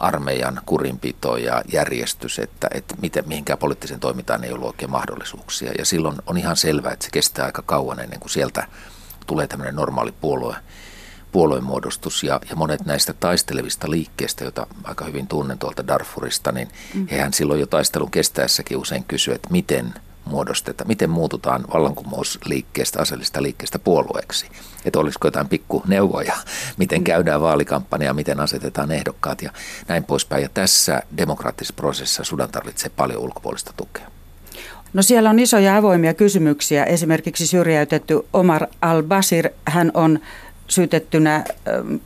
armeijan 0.00 0.60
kurinpito 0.66 1.36
ja 1.36 1.62
järjestys, 1.72 2.38
että, 2.38 2.68
että 2.74 2.94
miten, 3.02 3.28
mihinkään 3.28 3.58
poliittiseen 3.58 4.00
toimintaan 4.00 4.44
ei 4.44 4.52
ollut 4.52 4.66
oikein 4.68 4.90
mahdollisuuksia. 4.90 5.72
Ja 5.78 5.84
silloin 5.84 6.16
on 6.26 6.38
ihan 6.38 6.56
selvää, 6.56 6.92
että 6.92 7.04
se 7.04 7.10
kestää 7.10 7.46
aika 7.46 7.62
kauan 7.62 8.00
ennen 8.00 8.20
kuin 8.20 8.30
sieltä 8.30 8.66
tulee 9.26 9.46
tämmöinen 9.46 9.76
normaali 9.76 10.12
puolue, 10.12 10.56
puoluemuodostus 11.32 12.22
ja, 12.22 12.40
ja 12.50 12.56
monet 12.56 12.84
näistä 12.84 13.12
taistelevista 13.12 13.90
liikkeistä, 13.90 14.44
joita 14.44 14.66
aika 14.84 15.04
hyvin 15.04 15.26
tunnen 15.26 15.58
tuolta 15.58 15.86
Darfurista, 15.86 16.52
niin 16.52 16.68
mm. 16.94 17.06
hehän 17.10 17.32
silloin 17.32 17.60
jo 17.60 17.66
taistelun 17.66 18.10
kestäessäkin 18.10 18.76
usein 18.76 19.04
kysyvät, 19.04 19.36
että 19.36 19.48
miten 19.50 19.94
muodostetaan, 20.24 20.88
miten 20.88 21.10
muututaan 21.10 21.64
vallankumousliikkeestä, 21.74 23.00
aseellista 23.02 23.42
liikkeestä 23.42 23.78
puolueeksi. 23.78 24.46
Että 24.84 24.98
olisiko 24.98 25.26
jotain 25.26 25.48
pikku 25.48 25.82
neuvoja, 25.86 26.34
miten 26.76 27.04
käydään 27.04 27.40
vaalikampanja, 27.40 28.14
miten 28.14 28.40
asetetaan 28.40 28.92
ehdokkaat 28.92 29.42
ja 29.42 29.50
näin 29.88 30.04
poispäin. 30.04 30.42
Ja 30.42 30.48
tässä 30.54 31.02
demokraattisessa 31.16 31.74
prosessissa 31.76 32.24
Sudan 32.24 32.50
tarvitsee 32.50 32.90
paljon 32.96 33.20
ulkopuolista 33.20 33.72
tukea. 33.76 34.06
No 34.92 35.02
siellä 35.02 35.30
on 35.30 35.38
isoja 35.38 35.76
avoimia 35.76 36.14
kysymyksiä. 36.14 36.84
Esimerkiksi 36.84 37.46
syrjäytetty 37.46 38.20
Omar 38.32 38.66
al-Basir, 38.82 39.48
hän 39.64 39.90
on 39.94 40.18
syytettynä 40.70 41.44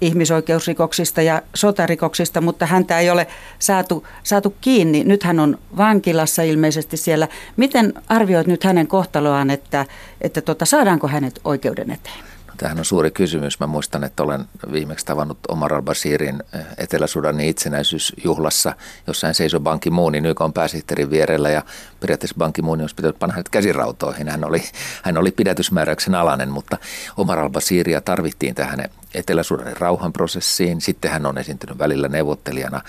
ihmisoikeusrikoksista 0.01 1.23
ja 1.23 1.43
sotarikoksista, 1.55 2.41
mutta 2.41 2.67
häntä 2.67 2.99
ei 2.99 3.11
ole 3.11 3.27
saatu, 3.59 4.07
saatu 4.23 4.55
kiinni. 4.61 5.05
Nyt 5.05 5.23
hän 5.23 5.41
on 5.41 5.59
vankilassa 5.77 6.43
ilmeisesti 6.43 6.97
siellä. 6.97 7.29
Miten 7.57 7.95
arvioit 8.09 8.47
nyt 8.47 8.65
hänen 8.65 8.87
kohtaloaan, 8.87 9.51
että, 9.51 9.87
että 10.21 10.41
tota, 10.41 10.65
saadaanko 10.65 11.09
hänet 11.09 11.41
oikeuden 11.45 11.91
eteen? 11.91 12.34
Tämähän 12.57 12.79
on 12.79 12.85
suuri 12.85 13.11
kysymys. 13.11 13.61
Mä 13.61 13.67
muistan, 13.67 14.05
että 14.05 14.23
olen 14.23 14.45
viimeksi 14.73 15.07
tavannut 15.07 15.39
Omar 15.49 15.75
al-Basirin 15.75 16.43
eh, 16.53 16.67
Etelä-Sudanin 16.79 17.49
itsenäisyysjuhlassa, 17.49 18.75
jossa 19.07 19.27
hän 19.27 19.35
seisoi 19.35 19.61
Banki 19.61 19.91
Moonin 19.91 20.27
YK 20.27 20.41
pääsihteerin 20.55 21.11
vierellä 21.11 21.51
ja 21.51 21.63
periaatteessa 22.01 22.37
Banki 22.39 22.63
Moon 22.63 22.81
olisi 22.81 22.95
pitänyt 22.95 23.19
panna 23.19 23.33
hänet 23.33 23.49
käsirautoihin. 23.49 24.29
Hän 24.29 24.45
oli, 24.45 24.63
hän 25.03 25.19
oli 25.19 25.31
pidätysmääräyksen 25.31 26.15
alainen, 26.15 26.49
mutta 26.49 26.79
Omar 27.17 27.39
al-Basiria 27.39 28.01
tarvittiin 28.01 28.55
tähän 28.55 28.91
Etelä-Sudanin 29.15 29.77
rauhanprosessiin. 29.77 30.81
Sitten 30.81 31.11
hän 31.11 31.27
on 31.27 31.39
esiintynyt 31.39 31.79
välillä 31.79 32.09
neuvottelijana 32.09 32.81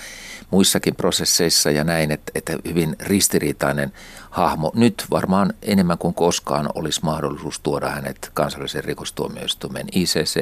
muissakin 0.51 0.95
prosesseissa 0.95 1.71
ja 1.71 1.83
näin, 1.83 2.11
että, 2.11 2.31
että 2.35 2.57
hyvin 2.67 2.95
ristiriitainen 2.99 3.93
hahmo. 4.29 4.71
Nyt 4.75 5.05
varmaan 5.11 5.53
enemmän 5.61 5.97
kuin 5.97 6.13
koskaan 6.13 6.69
olisi 6.75 6.99
mahdollisuus 7.03 7.59
tuoda 7.59 7.89
hänet 7.89 8.31
kansallisen 8.33 8.83
rikostuomioistuimen 8.83 9.87
ICC 9.91 10.39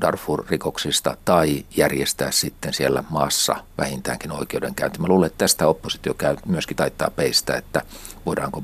Darfur-rikoksista 0.00 1.16
tai 1.24 1.64
järjestää 1.76 2.30
sitten 2.30 2.74
siellä 2.74 3.04
maassa 3.10 3.56
vähintäänkin 3.78 4.32
oikeudenkäynti. 4.32 4.98
Mä 4.98 5.06
luulen, 5.06 5.26
että 5.26 5.38
tästä 5.38 5.66
oppositio 5.66 6.14
käy, 6.14 6.36
myöskin 6.46 6.76
taittaa 6.76 7.10
peistä, 7.10 7.54
että 7.54 7.82
voidaanko 8.26 8.62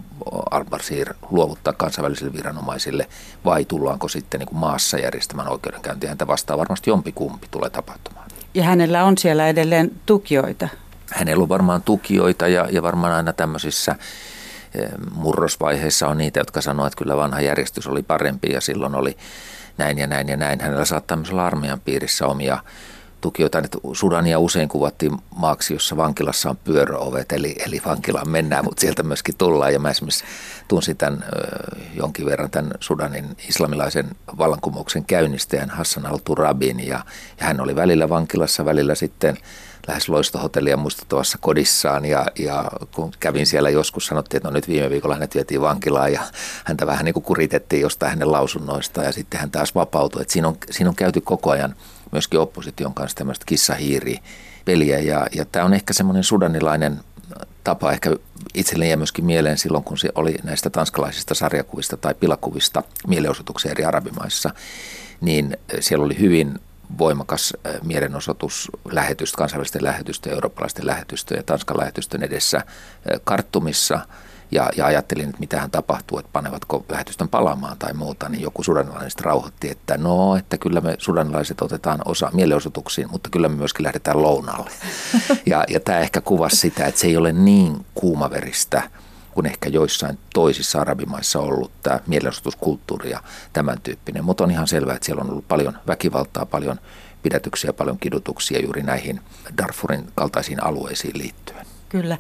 Al-Bashir 0.51 1.15
luovuttaa 1.31 1.73
kansainvälisille 1.73 2.33
viranomaisille 2.33 3.07
vai 3.45 3.65
tullaanko 3.65 4.09
sitten 4.09 4.39
niin 4.39 4.49
kuin 4.49 4.59
maassa 4.59 4.99
järjestämään 4.99 5.49
oikeudenkäyntiä. 5.49 6.09
Häntä 6.09 6.27
vastaa 6.27 6.59
varmasti 6.59 6.91
jompikumpi 6.91 7.47
tulee 7.51 7.71
tapahtumaan. 7.71 8.31
Ja 8.55 8.65
hänellä 8.65 9.05
on 9.05 9.19
siellä 9.19 9.49
edelleen 9.49 9.91
tukijoita. 10.07 10.69
Hänellä 11.11 11.43
on 11.43 11.49
varmaan 11.49 11.83
tukijoita 11.83 12.49
ja, 12.49 12.69
ja 12.71 12.83
varmaan 12.83 13.13
aina 13.13 13.33
tämmöisissä 13.33 13.97
eh, 14.75 14.91
murrosvaiheissa 15.15 16.09
on 16.09 16.19
niitä, 16.19 16.41
jotka 16.41 16.61
sanoo, 16.61 16.87
että 16.87 16.99
kyllä 16.99 17.17
vanha 17.17 17.41
järjestys 17.41 17.87
oli 17.87 18.03
parempi 18.03 18.53
ja 18.53 18.61
silloin 18.61 18.95
oli 18.95 19.17
näin 19.79 19.99
ja 19.99 20.07
näin 20.07 20.29
ja 20.29 20.37
näin. 20.37 20.61
Hänellä 20.61 20.85
saattaa 20.85 21.17
myös 21.17 21.31
olla 21.31 21.47
armeijan 21.47 21.81
piirissä 21.81 22.27
omia 22.27 22.59
tukijoita. 23.21 23.63
Sudania 23.93 24.39
usein 24.39 24.69
kuvattiin 24.69 25.13
maaksi, 25.37 25.75
jossa 25.75 25.97
vankilassa 25.97 26.51
on 26.51 26.57
pyöröovet, 26.57 27.33
eli, 27.33 27.57
eli 27.67 27.83
vankilaan 27.87 28.29
mennään, 28.29 28.65
mutta 28.65 28.81
sieltä 28.81 29.03
myöskin 29.03 29.37
tullaan. 29.37 29.73
Ja 29.73 29.79
mä 29.79 29.91
esimerkiksi 29.91 30.25
tunsin 30.69 30.97
tämän 30.97 31.25
jonkin 31.95 32.27
verran 32.27 32.51
tämän 32.51 32.71
Sudanin 32.81 33.37
islamilaisen 33.49 34.11
vallankumouksen 34.39 35.05
käynnistäjän 35.05 35.71
Hassan 35.71 36.07
al-Turabin, 36.07 36.87
ja, 36.87 37.05
ja 37.41 37.47
hän 37.47 37.61
oli 37.61 37.77
välillä 37.77 38.09
vankilassa, 38.09 38.65
välillä 38.65 38.95
sitten 38.95 39.39
lähes 39.89 40.09
loistohotellia 40.09 40.77
muistuttavassa 40.77 41.39
kodissaan. 41.41 42.05
Ja, 42.05 42.27
ja 42.39 42.71
kun 42.95 43.13
kävin 43.21 43.47
siellä 43.47 43.71
joskus, 43.71 44.07
sanottiin, 44.07 44.39
että 44.39 44.49
no 44.49 44.55
nyt 44.55 44.69
viime 44.69 44.91
viikolla 44.91 45.15
hänet 45.15 45.35
vietiin 45.35 45.61
vankilaan 45.61 46.13
ja 46.13 46.21
häntä 46.65 46.87
vähän 46.87 47.05
niin 47.05 47.15
kuin 47.15 47.25
kuritettiin 47.25 47.83
jostain 47.83 48.11
hänen 48.11 48.33
lausunnoista 48.33 49.03
ja 49.03 49.13
sitten 49.13 49.41
hän 49.41 49.51
taas 49.51 49.75
vapautui. 49.75 50.23
Että 50.23 50.33
siinä, 50.33 50.49
on, 50.49 50.57
siinä 50.71 50.91
on 50.91 50.97
käyty 50.97 51.21
koko 51.21 51.51
ajan 51.51 51.75
myöskin 52.13 52.41
opposition 52.41 52.95
kanssa 52.95 53.17
tämmöistä 53.17 53.45
kissahiiri 53.47 54.19
peliä 54.65 54.99
ja, 54.99 55.27
ja 55.35 55.45
tämä 55.45 55.65
on 55.65 55.75
ehkä 55.75 55.93
semmoinen 55.93 56.25
sudanilainen 56.25 57.01
tapa. 57.65 57.93
Ehkä 57.93 58.17
itselleni 58.55 58.91
ja 58.91 58.97
myöskin 58.97 59.25
mieleen 59.25 59.59
silloin, 59.59 59.85
kun 59.85 59.99
se 59.99 60.09
oli 60.15 60.35
näistä 60.43 60.71
tanskalaisista 60.71 61.35
sarjakuvista 61.35 61.97
tai 61.97 62.15
pilakuvista 62.15 62.83
mielenosoituksia 63.07 63.71
eri 63.71 63.85
arabimaissa, 63.85 64.51
niin 65.21 65.57
siellä 65.81 66.05
oli 66.05 66.19
hyvin 66.19 66.61
voimakas 66.99 67.55
mielenosoitus 67.83 68.71
lähetystä, 68.91 69.39
kansainvälisten 69.39 69.85
lähetysten, 69.85 70.33
eurooppalaisten 70.33 70.87
lähetysten 70.87 71.37
ja 71.37 71.43
Tanskan 71.43 71.79
lähetystön 71.79 72.23
edessä 72.23 72.65
karttumissa– 73.25 74.01
ja, 74.53 74.71
ja 74.77 74.87
ajattelin, 74.87 75.25
että 75.25 75.41
mitähän 75.41 75.71
tapahtuu, 75.71 76.19
että 76.19 76.31
panevatko 76.33 76.85
lähetystön 76.89 77.29
palaamaan 77.29 77.79
tai 77.79 77.93
muuta, 77.93 78.29
niin 78.29 78.43
joku 78.43 78.63
sudanilainen 78.63 79.11
rauhoitti, 79.21 79.71
että 79.71 79.97
no, 79.97 80.37
että 80.37 80.59
kyllä 80.59 80.81
me 80.81 80.95
sudanilaiset 80.99 81.63
otetaan 81.63 82.01
osa 82.05 82.31
mielenosoituksiin, 82.33 83.11
mutta 83.11 83.31
kyllä 83.31 83.49
me 83.49 83.57
myöskin 83.57 83.85
lähdetään 83.85 84.23
lounalle. 84.23 84.71
Ja, 85.47 85.65
ja 85.69 85.81
tämä 85.81 85.99
ehkä 85.99 86.21
kuvasi 86.21 86.57
sitä, 86.57 86.87
että 86.87 87.01
se 87.01 87.07
ei 87.07 87.17
ole 87.17 87.33
niin 87.33 87.87
kuumaveristä 87.95 88.83
kuin 89.35 89.47
ehkä 89.47 89.69
joissain 89.69 90.19
toisissa 90.35 90.81
arabimaissa 90.81 91.39
ollut 91.39 91.73
tämä 91.83 92.01
mielenosoituskulttuuri 92.07 93.11
ja 93.11 93.21
tämän 93.53 93.81
tyyppinen. 93.83 94.25
Mutta 94.25 94.45
on 94.45 94.51
ihan 94.51 94.69
selvää, 94.69 94.95
että 94.95 95.07
siellä 95.07 95.23
on 95.23 95.31
ollut 95.31 95.49
paljon 95.49 95.79
väkivaltaa, 95.87 96.47
paljon 96.47 96.81
pidätyksiä, 97.23 97.73
paljon 97.73 97.99
kidutuksia 97.99 98.63
juuri 98.63 98.83
näihin 98.83 99.21
Darfurin 99.59 100.09
kaltaisiin 100.15 100.65
alueisiin 100.65 101.19
liittyen. 101.19 101.67
Kyllä. 101.89 102.19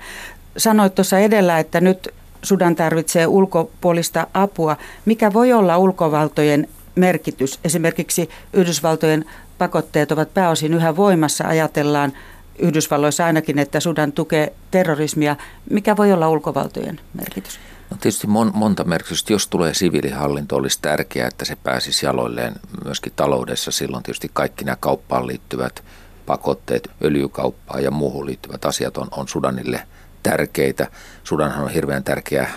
Sanoit 0.56 0.94
tuossa 0.94 1.18
edellä, 1.18 1.58
että 1.58 1.80
nyt 1.80 2.08
Sudan 2.42 2.76
tarvitsee 2.76 3.26
ulkopuolista 3.26 4.26
apua. 4.34 4.76
Mikä 5.04 5.32
voi 5.32 5.52
olla 5.52 5.78
ulkovaltojen 5.78 6.68
merkitys? 6.94 7.60
Esimerkiksi 7.64 8.30
Yhdysvaltojen 8.52 9.24
pakotteet 9.58 10.12
ovat 10.12 10.34
pääosin 10.34 10.74
yhä 10.74 10.96
voimassa. 10.96 11.44
Ajatellaan 11.44 12.12
Yhdysvalloissa 12.58 13.26
ainakin, 13.26 13.58
että 13.58 13.80
Sudan 13.80 14.12
tukee 14.12 14.52
terrorismia. 14.70 15.36
Mikä 15.70 15.96
voi 15.96 16.12
olla 16.12 16.28
ulkovaltojen 16.28 17.00
merkitys? 17.14 17.60
No 17.90 17.96
tietysti 18.00 18.26
mon, 18.26 18.50
monta 18.54 18.84
merkitystä. 18.84 19.32
Jos 19.32 19.48
tulee 19.48 19.74
siviilihallinto, 19.74 20.56
olisi 20.56 20.78
tärkeää, 20.82 21.28
että 21.28 21.44
se 21.44 21.56
pääsisi 21.56 22.06
jaloilleen 22.06 22.54
myöskin 22.84 23.12
taloudessa. 23.16 23.70
Silloin 23.70 24.02
tietysti 24.02 24.30
kaikki 24.32 24.64
nämä 24.64 24.76
kauppaan 24.80 25.26
liittyvät 25.26 25.84
pakotteet, 26.26 26.90
öljykauppaan 27.04 27.84
ja 27.84 27.90
muuhun 27.90 28.26
liittyvät 28.26 28.64
asiat 28.64 28.96
on, 28.96 29.08
on 29.10 29.28
Sudanille– 29.28 29.86
tärkeitä. 30.22 30.86
Sudanhan 31.24 31.64
on 31.64 31.70
hirveän 31.70 32.04
tärkeä 32.04 32.50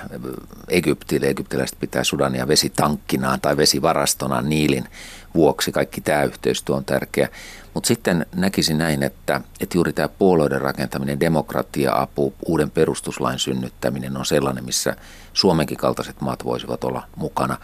Egyptille. 0.70 1.28
Egyptiläiset 1.28 1.80
pitää 1.80 2.04
Sudania 2.04 2.48
vesitankkinaan 2.48 3.42
tai 3.42 3.58
vesivarastona 3.58 4.42
Niilin 4.42 4.86
vuoksi. 5.34 5.72
Kaikki 5.72 6.02
tämä 6.02 6.24
yhteistyö 6.24 6.76
on 6.76 6.86
tärkeä. 6.86 7.30
Mutta 7.74 7.88
sitten 7.88 8.26
näkisin 8.36 8.78
näin, 8.78 9.04
että, 9.04 9.42
että 9.60 9.78
juuri 9.78 9.94
tämä 9.94 10.08
puolueiden 10.08 10.62
rakentaminen, 10.62 11.20
demokratia-apu, 11.20 12.34
uuden 12.46 12.72
perustuslain 12.72 13.40
synnyttäminen 13.40 14.18
on 14.18 14.26
sellainen, 14.26 14.66
missä 14.66 14.96
Suomenkin 15.34 15.78
kaltaiset 15.78 16.22
maat 16.22 16.46
voisivat 16.46 16.84
olla 16.84 17.04
mukana. 17.16 17.58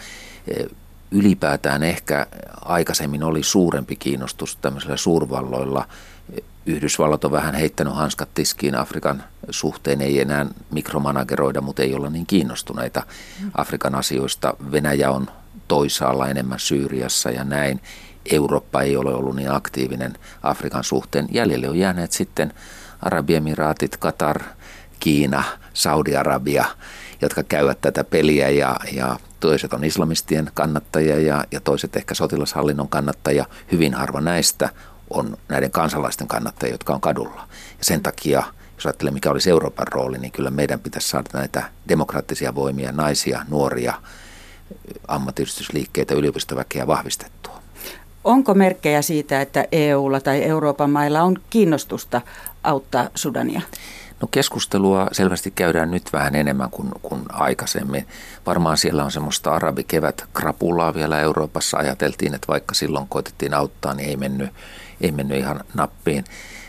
E, 0.48 0.64
ylipäätään 1.12 1.84
ehkä 1.84 2.28
aikaisemmin 2.62 3.24
oli 3.24 3.44
suurempi 3.44 3.96
kiinnostus 3.96 4.56
tämmöisillä 4.56 4.98
suurvalloilla 4.98 5.88
Yhdysvallat 6.66 7.26
on 7.26 7.32
vähän 7.32 7.56
heittänyt 7.56 7.96
hanskat 7.96 8.30
tiskiin 8.34 8.76
Afrikan 8.76 9.24
suhteen, 9.50 10.02
ei 10.02 10.22
enää 10.22 10.46
mikromanageroida, 10.72 11.62
mutta 11.62 11.82
ei 11.82 11.96
olla 11.96 12.10
niin 12.10 12.26
kiinnostuneita 12.26 13.04
Afrikan 13.54 13.96
asioista. 13.96 14.54
Venäjä 14.72 15.12
on 15.12 15.28
toisaalla 15.68 16.28
enemmän 16.28 16.60
Syyriassa 16.60 17.30
ja 17.30 17.44
näin. 17.44 17.82
Eurooppa 18.32 18.82
ei 18.82 18.98
ole 18.98 19.14
ollut 19.14 19.36
niin 19.36 19.52
aktiivinen 19.52 20.14
Afrikan 20.44 20.84
suhteen. 20.84 21.28
Jäljelle 21.32 21.70
on 21.70 21.80
jääneet 21.80 22.12
sitten 22.12 22.54
Arabiemiraatit, 23.02 23.98
Katar, 23.98 24.42
Kiina, 25.00 25.44
Saudi-Arabia, 25.74 26.66
jotka 27.22 27.44
käyvät 27.44 27.82
tätä 27.82 28.04
peliä 28.04 28.50
ja, 28.50 28.76
ja 28.94 29.20
toiset 29.40 29.74
on 29.74 29.84
islamistien 29.84 30.52
kannattajia 30.54 31.20
ja, 31.20 31.46
ja 31.52 31.60
toiset 31.60 31.96
ehkä 31.96 32.14
sotilashallinnon 32.14 32.90
kannattajia. 32.90 33.46
Hyvin 33.72 33.94
harva 33.94 34.22
näistä 34.22 34.70
on 35.14 35.38
näiden 35.50 35.72
kansalaisten 35.72 36.28
kannattajia, 36.28 36.74
jotka 36.74 36.94
on 36.94 37.02
kadulla. 37.02 37.48
Ja 37.78 37.86
sen 37.86 38.04
takia, 38.04 38.44
jos 38.76 38.86
ajattelee 38.86 39.14
mikä 39.14 39.32
olisi 39.32 39.50
Euroopan 39.50 39.88
rooli, 39.88 40.18
niin 40.18 40.32
kyllä 40.32 40.50
meidän 40.50 40.80
pitäisi 40.80 41.10
saada 41.10 41.30
näitä 41.34 41.64
demokraattisia 41.88 42.56
voimia, 42.56 42.92
naisia, 42.92 43.46
nuoria, 43.50 43.94
ammattiyhdistysliikkeitä, 45.08 46.14
yliopistoväkeä 46.14 46.88
vahvistettua. 46.88 47.62
Onko 48.24 48.54
merkkejä 48.54 49.02
siitä, 49.02 49.42
että 49.42 49.66
EUlla 49.72 50.20
tai 50.20 50.44
Euroopan 50.44 50.90
mailla 50.90 51.22
on 51.22 51.38
kiinnostusta 51.50 52.22
auttaa 52.64 53.10
Sudania? 53.16 53.62
No 54.22 54.28
keskustelua 54.32 55.08
selvästi 55.12 55.52
käydään 55.52 55.92
nyt 55.92 56.14
vähän 56.14 56.36
enemmän 56.36 56.70
kuin, 56.70 56.90
kuin 57.02 57.22
aikaisemmin. 57.30 58.08
Varmaan 58.46 58.78
siellä 58.78 59.04
on 59.04 59.12
semmoista 59.12 59.52
arabikevät 59.52 60.26
krapulaa 60.34 60.94
vielä 60.94 61.20
Euroopassa. 61.20 61.78
Ajateltiin, 61.78 62.34
että 62.34 62.48
vaikka 62.48 62.76
silloin 62.76 63.08
koitettiin 63.08 63.54
auttaa, 63.54 63.94
niin 63.94 64.10
ei 64.10 64.18
mennyt, 64.18 64.50
ei 65.02 65.12
mennyt 65.12 65.38
ihan 65.38 65.64
nappiin. 65.74 66.26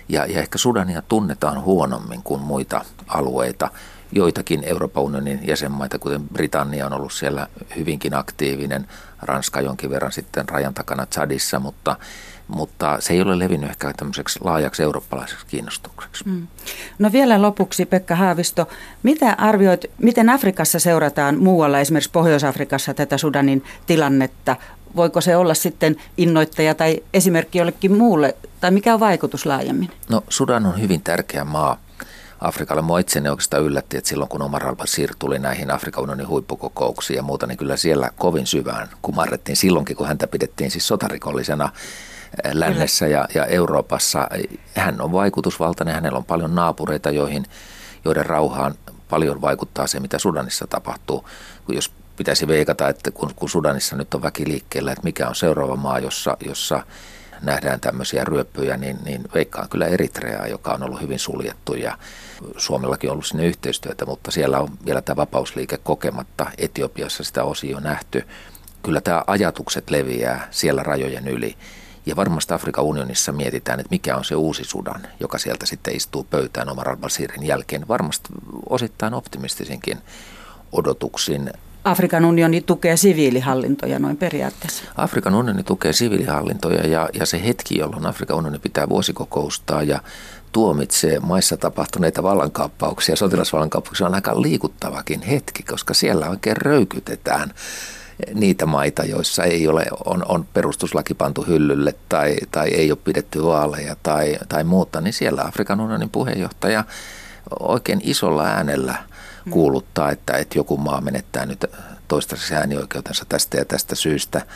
Ja, 0.09 0.27
ja 0.27 0.41
ehkä 0.41 0.59
Sudania 0.59 1.03
tunnetaan 1.03 1.63
huonommin 1.63 2.23
kuin 2.23 2.41
muita 2.41 2.85
alueita. 3.07 3.71
Joitakin 4.13 4.65
Euroopan 4.65 5.03
unionin 5.03 5.41
jäsenmaita, 5.47 5.99
kuten 5.99 6.29
Britannia, 6.29 6.87
on 6.87 6.93
ollut 6.93 7.13
siellä 7.13 7.49
hyvinkin 7.77 8.15
aktiivinen. 8.15 8.89
Ranska 9.23 9.61
jonkin 9.61 9.91
verran 9.91 10.13
sitten 10.13 10.49
rajan 10.49 10.75
takana 10.75 11.07
Chadissa, 11.07 11.59
mutta 11.59 11.97
mutta 12.49 12.97
se 13.01 13.13
ei 13.13 13.23
ole 13.23 13.39
levinnyt 13.39 13.71
ehkä 13.71 13.93
tämmöiseksi 13.97 14.39
laajaksi 14.43 14.83
eurooppalaiseksi 14.83 15.47
kiinnostukseksi. 15.47 16.25
Mm. 16.29 16.47
No 16.99 17.13
vielä 17.13 17.43
lopuksi 17.43 17.87
Pekka 17.87 18.17
Haavisto, 18.17 18.69
mitä 19.03 19.35
arvioit, 19.39 19.85
miten 19.99 20.31
Afrikassa 20.31 20.79
seurataan 20.79 21.39
muualla, 21.39 21.79
esimerkiksi 21.79 22.11
Pohjois-Afrikassa 22.11 22.95
tätä 22.95 23.19
Sudanin 23.19 23.65
tilannetta? 23.87 24.57
Voiko 24.97 25.21
se 25.21 25.37
olla 25.37 25.55
sitten 25.55 25.97
innoittaja 26.17 26.75
tai 26.75 27.03
esimerkki 27.15 27.59
jollekin 27.59 27.93
muulle, 27.93 28.37
tai 28.61 28.71
mikä 28.71 28.95
on 28.95 29.01
vaikutus 29.01 29.47
laajemmin? 29.47 29.91
No 30.09 30.25
Sudan 30.29 30.67
on 30.67 30.81
hyvin 30.81 31.03
tärkeä 31.03 31.45
maa 31.45 31.77
Afrikalle. 32.41 32.83
Mua 32.83 32.99
itseni 32.99 33.29
oikeastaan 33.29 33.63
yllätti, 33.63 33.97
että 33.97 34.09
silloin 34.09 34.29
kun 34.29 34.43
Omar 34.43 34.67
al-Bashir 34.67 35.15
tuli 35.19 35.39
näihin 35.39 35.71
Afrikan 35.71 36.03
unionin 36.03 36.29
huippukokouksiin 36.29 37.17
ja 37.17 37.23
muuta, 37.23 37.47
niin 37.47 37.59
kyllä 37.59 37.77
siellä 37.77 38.11
kovin 38.19 38.47
syvään 38.47 38.89
kumarrettiin 39.03 39.57
silloinkin, 39.57 39.97
kun 39.97 40.07
häntä 40.07 40.27
pidettiin 40.27 40.71
siis 40.71 40.89
sotarikollisena 40.89 41.69
lännessä 42.53 43.07
ja, 43.07 43.29
ja 43.35 43.47
Euroopassa. 43.47 44.29
Hän 44.75 45.01
on 45.01 45.13
vaikutusvaltainen, 45.13 45.95
hänellä 45.95 46.17
on 46.17 46.25
paljon 46.25 46.55
naapureita, 46.55 47.11
joihin, 47.11 47.45
joiden 48.05 48.27
rauhaan 48.27 48.75
paljon 49.09 49.41
vaikuttaa 49.41 49.87
se, 49.87 50.01
mitä 50.01 50.19
Sudanissa 50.19 50.67
tapahtuu. 50.67 51.29
Jos 51.69 51.93
pitäisi 52.17 52.49
veikata, 52.49 52.89
että 52.89 53.11
kun, 53.11 53.31
kun 53.37 53.51
Sudanissa 53.51 53.97
nyt 53.97 54.15
on 54.15 54.23
väki 54.23 54.49
liikkeellä, 54.49 54.93
että 54.93 55.05
mikä 55.05 55.29
on 55.29 55.35
seuraava 55.35 55.77
maa, 55.77 55.99
jossa, 55.99 56.37
jossa 56.47 56.87
nähdään 57.43 57.81
tämmöisiä 57.81 58.25
ryöppyjä, 58.25 58.77
niin, 58.77 58.99
niin 59.05 59.23
veikkaan 59.35 59.69
kyllä 59.69 59.87
Eritreaa, 59.87 60.47
joka 60.47 60.73
on 60.73 60.83
ollut 60.83 61.01
hyvin 61.01 61.19
suljettu 61.19 61.75
ja 61.75 61.99
Suomellakin 62.57 63.11
on 63.11 63.13
ollut 63.13 63.27
sinne 63.27 63.47
yhteistyötä, 63.47 64.07
mutta 64.07 64.31
siellä 64.31 64.59
on 64.59 64.69
vielä 64.87 65.03
tämä 65.03 65.17
vapausliike 65.17 65.79
kokematta. 65.79 66.47
Etiopiassa 66.59 67.25
sitä 67.25 67.45
osio 67.45 67.81
nähty. 67.81 68.25
Kyllä 68.83 69.01
tämä 69.01 69.25
ajatukset 69.27 69.91
leviää 69.91 70.49
siellä 70.51 70.83
rajojen 70.83 71.29
yli. 71.29 71.57
Ja 72.07 72.17
varmasti 72.17 72.55
Afrikan 72.55 72.85
unionissa 72.85 73.33
mietitään, 73.33 73.81
että 73.81 73.91
mikä 73.91 74.17
on 74.17 74.25
se 74.25 74.35
uusi 74.35 74.65
Sudan, 74.65 75.07
joka 75.21 75.39
sieltä 75.39 75.67
sitten 75.67 75.97
istuu 75.97 76.25
pöytään 76.25 76.69
Omar 76.69 76.89
al-Basirin 76.89 77.47
jälkeen. 77.47 77.89
Varmasti 77.89 78.29
osittain 78.69 79.15
optimistisinkin 79.15 79.99
odotuksin. 80.73 81.53
Afrikan 81.85 82.25
unioni 82.25 82.61
tukee 82.61 82.97
siviilihallintoja 82.97 83.99
noin 83.99 84.17
periaatteessa. 84.17 84.85
Afrikan 84.97 85.35
unioni 85.35 85.63
tukee 85.63 85.93
siviilihallintoja 85.93 86.87
ja, 86.87 87.09
ja 87.15 87.27
se 87.27 87.45
hetki, 87.45 87.79
jolloin 87.79 88.07
Afrikan 88.07 88.37
unioni 88.37 88.59
pitää 88.59 88.89
vuosikokoustaa 88.89 89.83
ja 89.83 90.01
tuomitsee 90.53 91.21
maissa 91.21 91.57
tapahtuneita 91.57 92.23
vallankaappauksia, 92.23 93.17
sotilasvallankaappauksia 93.17 94.07
on 94.07 94.15
aika 94.15 94.43
liikuttavakin 94.43 95.23
hetki, 95.23 95.63
koska 95.63 95.95
siellä 95.95 96.29
oikein 96.31 96.57
röykytetään 96.57 97.51
niitä 98.35 98.67
maita, 98.67 99.05
joissa 99.05 99.45
ei 99.45 99.69
ole, 99.69 99.87
on, 100.05 100.25
on 100.29 100.47
perustuslaki 100.55 101.15
pantu 101.15 101.43
hyllylle 101.43 101.95
tai, 102.09 102.37
tai 102.51 102.69
ei 102.69 102.91
ole 102.91 102.99
pidetty 103.05 103.45
vaaleja 103.45 103.97
tai, 104.03 104.39
tai 104.49 104.65
muuta, 104.65 105.01
niin 105.01 105.13
siellä 105.13 105.43
Afrikan 105.43 105.81
unionin 105.81 106.11
puheenjohtaja 106.11 106.85
oikein 107.61 108.01
isolla 108.05 108.45
äänellä 108.45 108.95
kuuluttaa, 109.51 110.11
että, 110.11 110.33
että 110.33 110.59
joku 110.59 110.77
maa 110.77 111.01
menettää 111.01 111.47
nyt 111.47 111.65
toistaiseksi 112.09 112.55
äänioikeutensa 112.55 113.25
tästä 113.29 113.57
ja 113.57 113.65
tästä 113.65 113.95
syystä. 113.95 114.47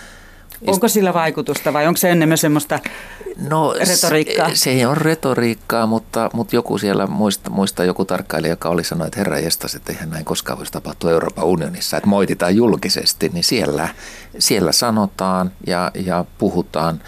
Onko 0.67 0.89
sillä 0.89 1.15
vaikutusta 1.15 1.73
vai 1.73 1.87
onko 1.87 1.97
se 1.97 2.11
enemmän 2.11 2.39
semmoista 2.39 2.79
no, 3.49 3.75
retoriikkaa? 3.89 4.49
Se, 4.49 4.57
se 4.57 4.87
on 4.87 4.97
retoriikkaa, 4.97 5.87
mutta, 5.87 6.31
mutta 6.33 6.57
joku 6.57 6.79
siellä 6.79 7.07
muista, 7.07 7.51
muista 7.51 7.85
joku 7.85 8.05
tarkkailija, 8.05 8.53
joka 8.53 8.69
oli 8.69 8.85
sanonut, 8.85 9.07
että 9.07 9.21
herra 9.21 9.39
jestas, 9.39 9.75
että 9.75 9.93
eihän 9.93 10.11
näin 10.11 10.25
koskaan 10.25 10.59
voisi 10.59 10.73
tapahtua 10.73 11.11
Euroopan 11.11 11.45
unionissa, 11.45 11.97
että 11.97 12.09
moititaan 12.09 12.57
julkisesti, 12.57 13.29
niin 13.29 13.45
siellä, 13.45 13.89
siellä 14.39 14.73
sanotaan 14.73 15.53
ja, 15.67 15.91
ja 15.95 16.25
puhutaan. 16.39 17.01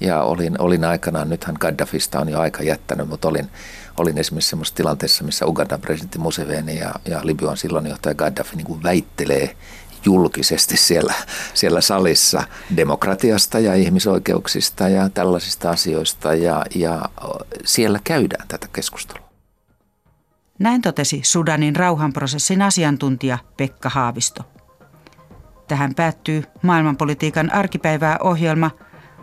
Ja 0.00 0.22
olin, 0.22 0.60
olin 0.60 0.84
aikanaan, 0.84 1.28
nythän 1.28 1.56
Gaddafista 1.60 2.20
on 2.20 2.28
jo 2.28 2.40
aika 2.40 2.62
jättänyt, 2.62 3.08
mutta 3.08 3.28
olin, 3.28 3.48
olin 3.96 4.18
esimerkiksi 4.18 4.50
sellaisessa 4.50 4.76
tilanteessa, 4.76 5.24
missä 5.24 5.46
Ugandan 5.46 5.80
presidentti 5.80 6.18
Museveni 6.18 6.78
ja, 6.78 6.94
ja 7.04 7.20
Libyan 7.22 7.56
silloin 7.56 7.86
johtaja 7.86 8.14
Gaddafi 8.14 8.56
niin 8.56 8.66
kuin 8.66 8.82
väittelee 8.82 9.56
julkisesti 10.04 10.76
siellä, 10.76 11.14
siellä 11.54 11.80
salissa 11.80 12.42
demokratiasta 12.76 13.58
ja 13.58 13.74
ihmisoikeuksista 13.74 14.88
ja 14.88 15.08
tällaisista 15.08 15.70
asioista 15.70 16.34
ja, 16.34 16.64
ja 16.74 17.02
siellä 17.64 18.00
käydään 18.04 18.48
tätä 18.48 18.68
keskustelua. 18.72 19.26
Näin 20.58 20.82
totesi 20.82 21.20
Sudanin 21.24 21.76
rauhanprosessin 21.76 22.62
asiantuntija 22.62 23.38
Pekka 23.56 23.88
Haavisto. 23.88 24.42
Tähän 25.68 25.94
päättyy 25.94 26.44
maailmanpolitiikan 26.62 27.52
arkipäivää 27.52 28.18
ohjelma. 28.20 28.70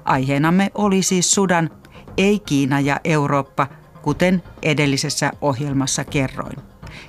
Aiheenamme 0.05 0.71
oli 0.75 1.03
siis 1.03 1.31
Sudan, 1.31 1.69
ei 2.17 2.39
Kiina 2.39 2.79
ja 2.79 2.99
Eurooppa, 3.03 3.67
kuten 4.03 4.43
edellisessä 4.61 5.31
ohjelmassa 5.41 6.03
kerroin. 6.03 6.57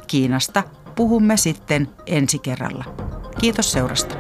Kiinasta 0.07 0.63
puhumme 0.95 1.37
sitten 1.37 1.89
ensi 2.07 2.39
kerralla. 2.39 2.85
Kiitos 3.41 3.73
seurasta. 3.73 4.15